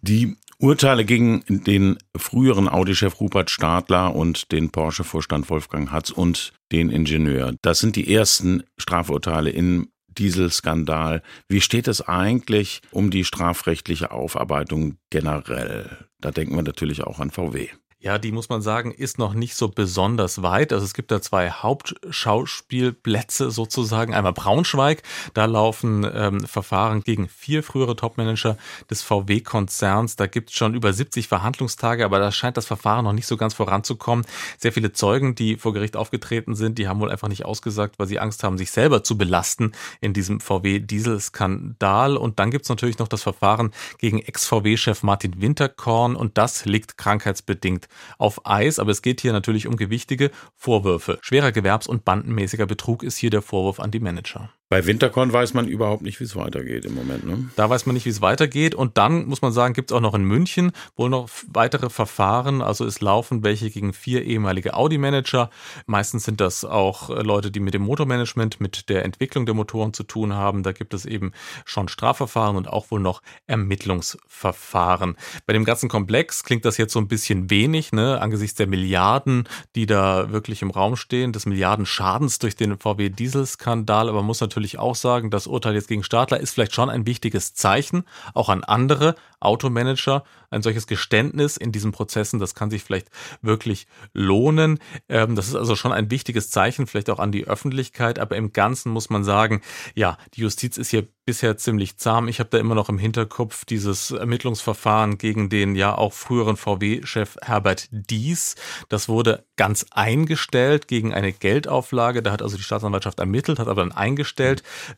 Die 0.00 0.36
Urteile 0.60 1.04
gegen 1.04 1.44
den 1.48 1.98
früheren 2.16 2.68
Audi-Chef 2.68 3.20
Rupert 3.20 3.48
Stadler 3.48 4.16
und 4.16 4.50
den 4.50 4.70
Porsche-Vorstand 4.70 5.48
Wolfgang 5.50 5.92
Hatz 5.92 6.10
und 6.10 6.52
den 6.72 6.90
Ingenieur. 6.90 7.54
Das 7.62 7.78
sind 7.78 7.94
die 7.94 8.12
ersten 8.12 8.64
Strafurteile 8.76 9.50
im 9.50 9.88
Dieselskandal. 10.08 11.22
Wie 11.48 11.60
steht 11.60 11.86
es 11.86 12.02
eigentlich 12.02 12.80
um 12.90 13.10
die 13.10 13.22
strafrechtliche 13.24 14.10
Aufarbeitung 14.10 14.96
generell? 15.10 16.08
Da 16.20 16.32
denken 16.32 16.56
wir 16.56 16.64
natürlich 16.64 17.04
auch 17.04 17.20
an 17.20 17.30
VW. 17.30 17.68
Ja, 18.00 18.18
die 18.18 18.30
muss 18.30 18.48
man 18.48 18.62
sagen, 18.62 18.92
ist 18.92 19.18
noch 19.18 19.34
nicht 19.34 19.56
so 19.56 19.66
besonders 19.66 20.40
weit. 20.40 20.72
Also 20.72 20.84
es 20.84 20.94
gibt 20.94 21.10
da 21.10 21.20
zwei 21.20 21.50
Hauptschauspielplätze 21.50 23.50
sozusagen. 23.50 24.14
Einmal 24.14 24.34
Braunschweig, 24.34 25.02
da 25.34 25.46
laufen 25.46 26.08
ähm, 26.14 26.46
Verfahren 26.46 27.02
gegen 27.02 27.28
vier 27.28 27.64
frühere 27.64 27.96
Topmanager 27.96 28.56
des 28.88 29.02
VW-Konzerns. 29.02 30.14
Da 30.14 30.28
gibt 30.28 30.50
es 30.50 30.56
schon 30.56 30.74
über 30.74 30.92
70 30.92 31.26
Verhandlungstage, 31.26 32.04
aber 32.04 32.20
da 32.20 32.30
scheint 32.30 32.56
das 32.56 32.66
Verfahren 32.66 33.04
noch 33.04 33.12
nicht 33.12 33.26
so 33.26 33.36
ganz 33.36 33.54
voranzukommen. 33.54 34.24
Sehr 34.58 34.72
viele 34.72 34.92
Zeugen, 34.92 35.34
die 35.34 35.56
vor 35.56 35.72
Gericht 35.72 35.96
aufgetreten 35.96 36.54
sind, 36.54 36.78
die 36.78 36.86
haben 36.86 37.00
wohl 37.00 37.10
einfach 37.10 37.26
nicht 37.26 37.46
ausgesagt, 37.46 37.98
weil 37.98 38.06
sie 38.06 38.20
Angst 38.20 38.44
haben, 38.44 38.58
sich 38.58 38.70
selber 38.70 39.02
zu 39.02 39.18
belasten 39.18 39.72
in 40.00 40.12
diesem 40.12 40.38
VW-Dieselskandal. 40.38 42.16
Und 42.16 42.38
dann 42.38 42.52
gibt 42.52 42.64
es 42.64 42.68
natürlich 42.68 43.00
noch 43.00 43.08
das 43.08 43.24
Verfahren 43.24 43.72
gegen 43.98 44.20
Ex-VW-Chef 44.20 45.02
Martin 45.02 45.40
Winterkorn 45.40 46.14
und 46.14 46.38
das 46.38 46.64
liegt 46.64 46.96
krankheitsbedingt 46.96 47.87
auf 48.18 48.46
Eis, 48.46 48.78
aber 48.78 48.90
es 48.90 49.02
geht 49.02 49.20
hier 49.20 49.32
natürlich 49.32 49.66
um 49.66 49.76
gewichtige 49.76 50.30
Vorwürfe. 50.54 51.18
Schwerer 51.22 51.52
Gewerbs- 51.52 51.86
und 51.86 52.04
bandenmäßiger 52.04 52.66
Betrug 52.66 53.02
ist 53.02 53.16
hier 53.16 53.30
der 53.30 53.42
Vorwurf 53.42 53.80
an 53.80 53.90
die 53.90 54.00
Manager. 54.00 54.50
Bei 54.70 54.84
Winterkorn 54.84 55.32
weiß 55.32 55.54
man 55.54 55.66
überhaupt 55.66 56.02
nicht, 56.02 56.20
wie 56.20 56.24
es 56.24 56.36
weitergeht 56.36 56.84
im 56.84 56.94
Moment. 56.94 57.26
Ne? 57.26 57.48
Da 57.56 57.70
weiß 57.70 57.86
man 57.86 57.94
nicht, 57.94 58.04
wie 58.04 58.10
es 58.10 58.20
weitergeht. 58.20 58.74
Und 58.74 58.98
dann 58.98 59.24
muss 59.24 59.40
man 59.40 59.50
sagen, 59.50 59.72
gibt 59.72 59.90
es 59.90 59.96
auch 59.96 60.02
noch 60.02 60.12
in 60.12 60.24
München 60.24 60.72
wohl 60.94 61.08
noch 61.08 61.30
weitere 61.50 61.88
Verfahren. 61.88 62.60
Also 62.60 62.84
es 62.84 63.00
laufen 63.00 63.42
welche 63.42 63.70
gegen 63.70 63.94
vier 63.94 64.24
ehemalige 64.24 64.74
Audi-Manager. 64.74 65.48
Meistens 65.86 66.24
sind 66.24 66.42
das 66.42 66.66
auch 66.66 67.08
äh, 67.08 67.22
Leute, 67.22 67.50
die 67.50 67.60
mit 67.60 67.72
dem 67.72 67.80
Motormanagement, 67.80 68.60
mit 68.60 68.90
der 68.90 69.06
Entwicklung 69.06 69.46
der 69.46 69.54
Motoren 69.54 69.94
zu 69.94 70.02
tun 70.02 70.34
haben. 70.34 70.62
Da 70.62 70.72
gibt 70.72 70.92
es 70.92 71.06
eben 71.06 71.32
schon 71.64 71.88
Strafverfahren 71.88 72.56
und 72.56 72.68
auch 72.68 72.90
wohl 72.90 73.00
noch 73.00 73.22
Ermittlungsverfahren. 73.46 75.16
Bei 75.46 75.54
dem 75.54 75.64
ganzen 75.64 75.88
Komplex 75.88 76.44
klingt 76.44 76.66
das 76.66 76.76
jetzt 76.76 76.92
so 76.92 76.98
ein 76.98 77.08
bisschen 77.08 77.48
wenig, 77.48 77.92
ne? 77.92 78.20
angesichts 78.20 78.58
der 78.58 78.66
Milliarden, 78.66 79.48
die 79.76 79.86
da 79.86 80.30
wirklich 80.30 80.60
im 80.60 80.70
Raum 80.70 80.96
stehen, 80.96 81.32
des 81.32 81.46
Milliardenschadens 81.46 82.38
durch 82.38 82.54
den 82.54 82.78
VW-Dieselskandal. 82.78 84.10
Aber 84.10 84.22
muss 84.22 84.42
natürlich 84.42 84.57
natürlich 84.58 84.78
auch 84.78 84.96
sagen, 84.96 85.30
das 85.30 85.46
Urteil 85.46 85.74
jetzt 85.74 85.88
gegen 85.88 86.02
Stadler 86.02 86.40
ist 86.40 86.52
vielleicht 86.52 86.74
schon 86.74 86.90
ein 86.90 87.06
wichtiges 87.06 87.54
Zeichen, 87.54 88.04
auch 88.34 88.48
an 88.48 88.64
andere 88.64 89.14
Automanager. 89.40 90.24
Ein 90.50 90.62
solches 90.62 90.86
Geständnis 90.86 91.56
in 91.56 91.72
diesen 91.72 91.92
Prozessen, 91.92 92.40
das 92.40 92.54
kann 92.54 92.70
sich 92.70 92.82
vielleicht 92.82 93.08
wirklich 93.42 93.86
lohnen. 94.14 94.78
Ähm, 95.08 95.36
das 95.36 95.48
ist 95.48 95.54
also 95.54 95.76
schon 95.76 95.92
ein 95.92 96.10
wichtiges 96.10 96.50
Zeichen, 96.50 96.86
vielleicht 96.86 97.10
auch 97.10 97.18
an 97.18 97.32
die 97.32 97.46
Öffentlichkeit. 97.46 98.18
Aber 98.18 98.34
im 98.36 98.52
Ganzen 98.52 98.90
muss 98.90 99.10
man 99.10 99.24
sagen, 99.24 99.60
ja, 99.94 100.16
die 100.34 100.40
Justiz 100.40 100.78
ist 100.78 100.90
hier 100.90 101.06
bisher 101.26 101.58
ziemlich 101.58 101.98
zahm. 101.98 102.26
Ich 102.26 102.40
habe 102.40 102.48
da 102.48 102.56
immer 102.56 102.74
noch 102.74 102.88
im 102.88 102.96
Hinterkopf 102.96 103.66
dieses 103.66 104.12
Ermittlungsverfahren 104.12 105.18
gegen 105.18 105.50
den 105.50 105.76
ja 105.76 105.94
auch 105.94 106.14
früheren 106.14 106.56
VW-Chef 106.56 107.36
Herbert 107.42 107.88
Dies. 107.90 108.54
Das 108.88 109.10
wurde 109.10 109.44
ganz 109.56 109.84
eingestellt 109.90 110.88
gegen 110.88 111.12
eine 111.12 111.34
Geldauflage. 111.34 112.22
Da 112.22 112.32
hat 112.32 112.40
also 112.40 112.56
die 112.56 112.62
Staatsanwaltschaft 112.62 113.20
ermittelt, 113.20 113.58
hat 113.58 113.68
aber 113.68 113.82
dann 113.82 113.92
eingestellt. 113.92 114.47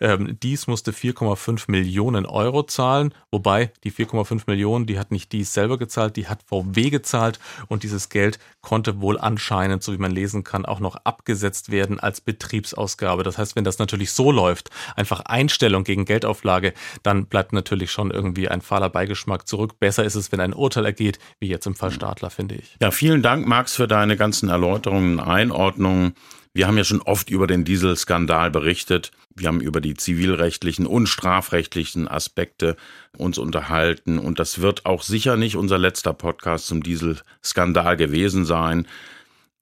Ähm, 0.00 0.38
Dies 0.40 0.66
musste 0.68 0.92
4,5 0.92 1.64
Millionen 1.68 2.26
Euro 2.26 2.62
zahlen, 2.62 3.12
wobei 3.30 3.72
die 3.84 3.92
4,5 3.92 4.42
Millionen, 4.46 4.86
die 4.86 4.98
hat 4.98 5.10
nicht 5.10 5.32
Dies 5.32 5.52
selber 5.52 5.78
gezahlt, 5.78 6.16
die 6.16 6.28
hat 6.28 6.44
VW 6.46 6.90
gezahlt 6.90 7.40
und 7.66 7.82
dieses 7.82 8.08
Geld 8.08 8.38
konnte 8.60 9.00
wohl 9.00 9.18
anscheinend, 9.18 9.82
so 9.82 9.92
wie 9.92 9.98
man 9.98 10.12
lesen 10.12 10.44
kann, 10.44 10.64
auch 10.64 10.80
noch 10.80 10.96
abgesetzt 11.04 11.70
werden 11.70 11.98
als 11.98 12.20
Betriebsausgabe. 12.20 13.24
Das 13.24 13.36
heißt, 13.36 13.56
wenn 13.56 13.64
das 13.64 13.78
natürlich 13.78 14.12
so 14.12 14.30
läuft, 14.30 14.70
einfach 14.94 15.20
Einstellung 15.20 15.82
gegen 15.84 16.04
Geld 16.04 16.20
Geldauflage, 16.20 16.74
dann 17.02 17.26
bleibt 17.26 17.52
natürlich 17.52 17.90
schon 17.90 18.10
irgendwie 18.10 18.48
ein 18.48 18.60
fahler 18.60 18.90
Beigeschmack 18.90 19.48
zurück. 19.48 19.78
Besser 19.80 20.04
ist 20.04 20.14
es, 20.14 20.32
wenn 20.32 20.40
ein 20.40 20.52
Urteil 20.52 20.84
ergeht, 20.84 21.18
wie 21.38 21.48
jetzt 21.48 21.66
im 21.66 21.74
Fall 21.74 21.90
Stadler, 21.90 22.30
finde 22.30 22.56
ich. 22.56 22.76
Ja, 22.80 22.90
vielen 22.90 23.22
Dank, 23.22 23.46
Max, 23.46 23.74
für 23.74 23.88
deine 23.88 24.16
ganzen 24.16 24.48
Erläuterungen, 24.48 25.18
Einordnungen. 25.20 26.14
Wir 26.52 26.66
haben 26.66 26.76
ja 26.76 26.84
schon 26.84 27.02
oft 27.02 27.30
über 27.30 27.46
den 27.46 27.64
Dieselskandal 27.64 28.50
berichtet. 28.50 29.12
Wir 29.36 29.48
haben 29.48 29.60
über 29.60 29.80
die 29.80 29.94
zivilrechtlichen 29.94 30.86
und 30.86 31.06
strafrechtlichen 31.06 32.08
Aspekte 32.08 32.76
uns 33.16 33.38
unterhalten. 33.38 34.18
Und 34.18 34.40
das 34.40 34.60
wird 34.60 34.84
auch 34.84 35.02
sicher 35.02 35.36
nicht 35.36 35.56
unser 35.56 35.78
letzter 35.78 36.12
Podcast 36.12 36.66
zum 36.66 36.82
Dieselskandal 36.82 37.96
gewesen 37.96 38.44
sein. 38.44 38.88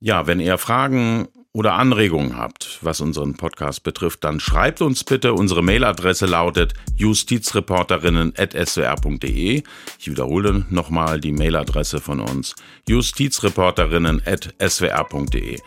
Ja, 0.01 0.27
wenn 0.27 0.41
ihr 0.41 0.57
Fragen 0.57 1.29
oder 1.53 1.75
Anregungen 1.75 2.37
habt, 2.37 2.79
was 2.83 3.01
unseren 3.01 3.35
Podcast 3.35 3.83
betrifft, 3.83 4.23
dann 4.25 4.39
schreibt 4.41 4.83
uns 4.83 5.05
bitte. 5.05 5.33
Unsere 5.33 5.63
Mailadresse 5.63 6.27
lautet 6.27 6.75
justizreporterinnen.swr.de. 6.97 9.63
Ich 9.99 10.11
wiederhole 10.11 10.67
nochmal 10.71 11.21
die 11.21 11.33
Mailadresse 11.33 12.01
von 12.01 12.21
uns. 12.21 12.55
justizreporterinnen.swr.de. 12.89 15.59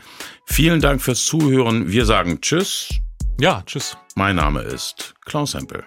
Vielen 0.45 0.81
Dank 0.81 1.01
fürs 1.01 1.25
Zuhören. 1.25 1.91
Wir 1.91 2.05
sagen 2.05 2.39
Tschüss. 2.41 2.89
Ja, 3.39 3.63
Tschüss. 3.65 3.97
Mein 4.15 4.35
Name 4.35 4.61
ist 4.61 5.15
Klaus 5.25 5.55
Hempel. 5.55 5.83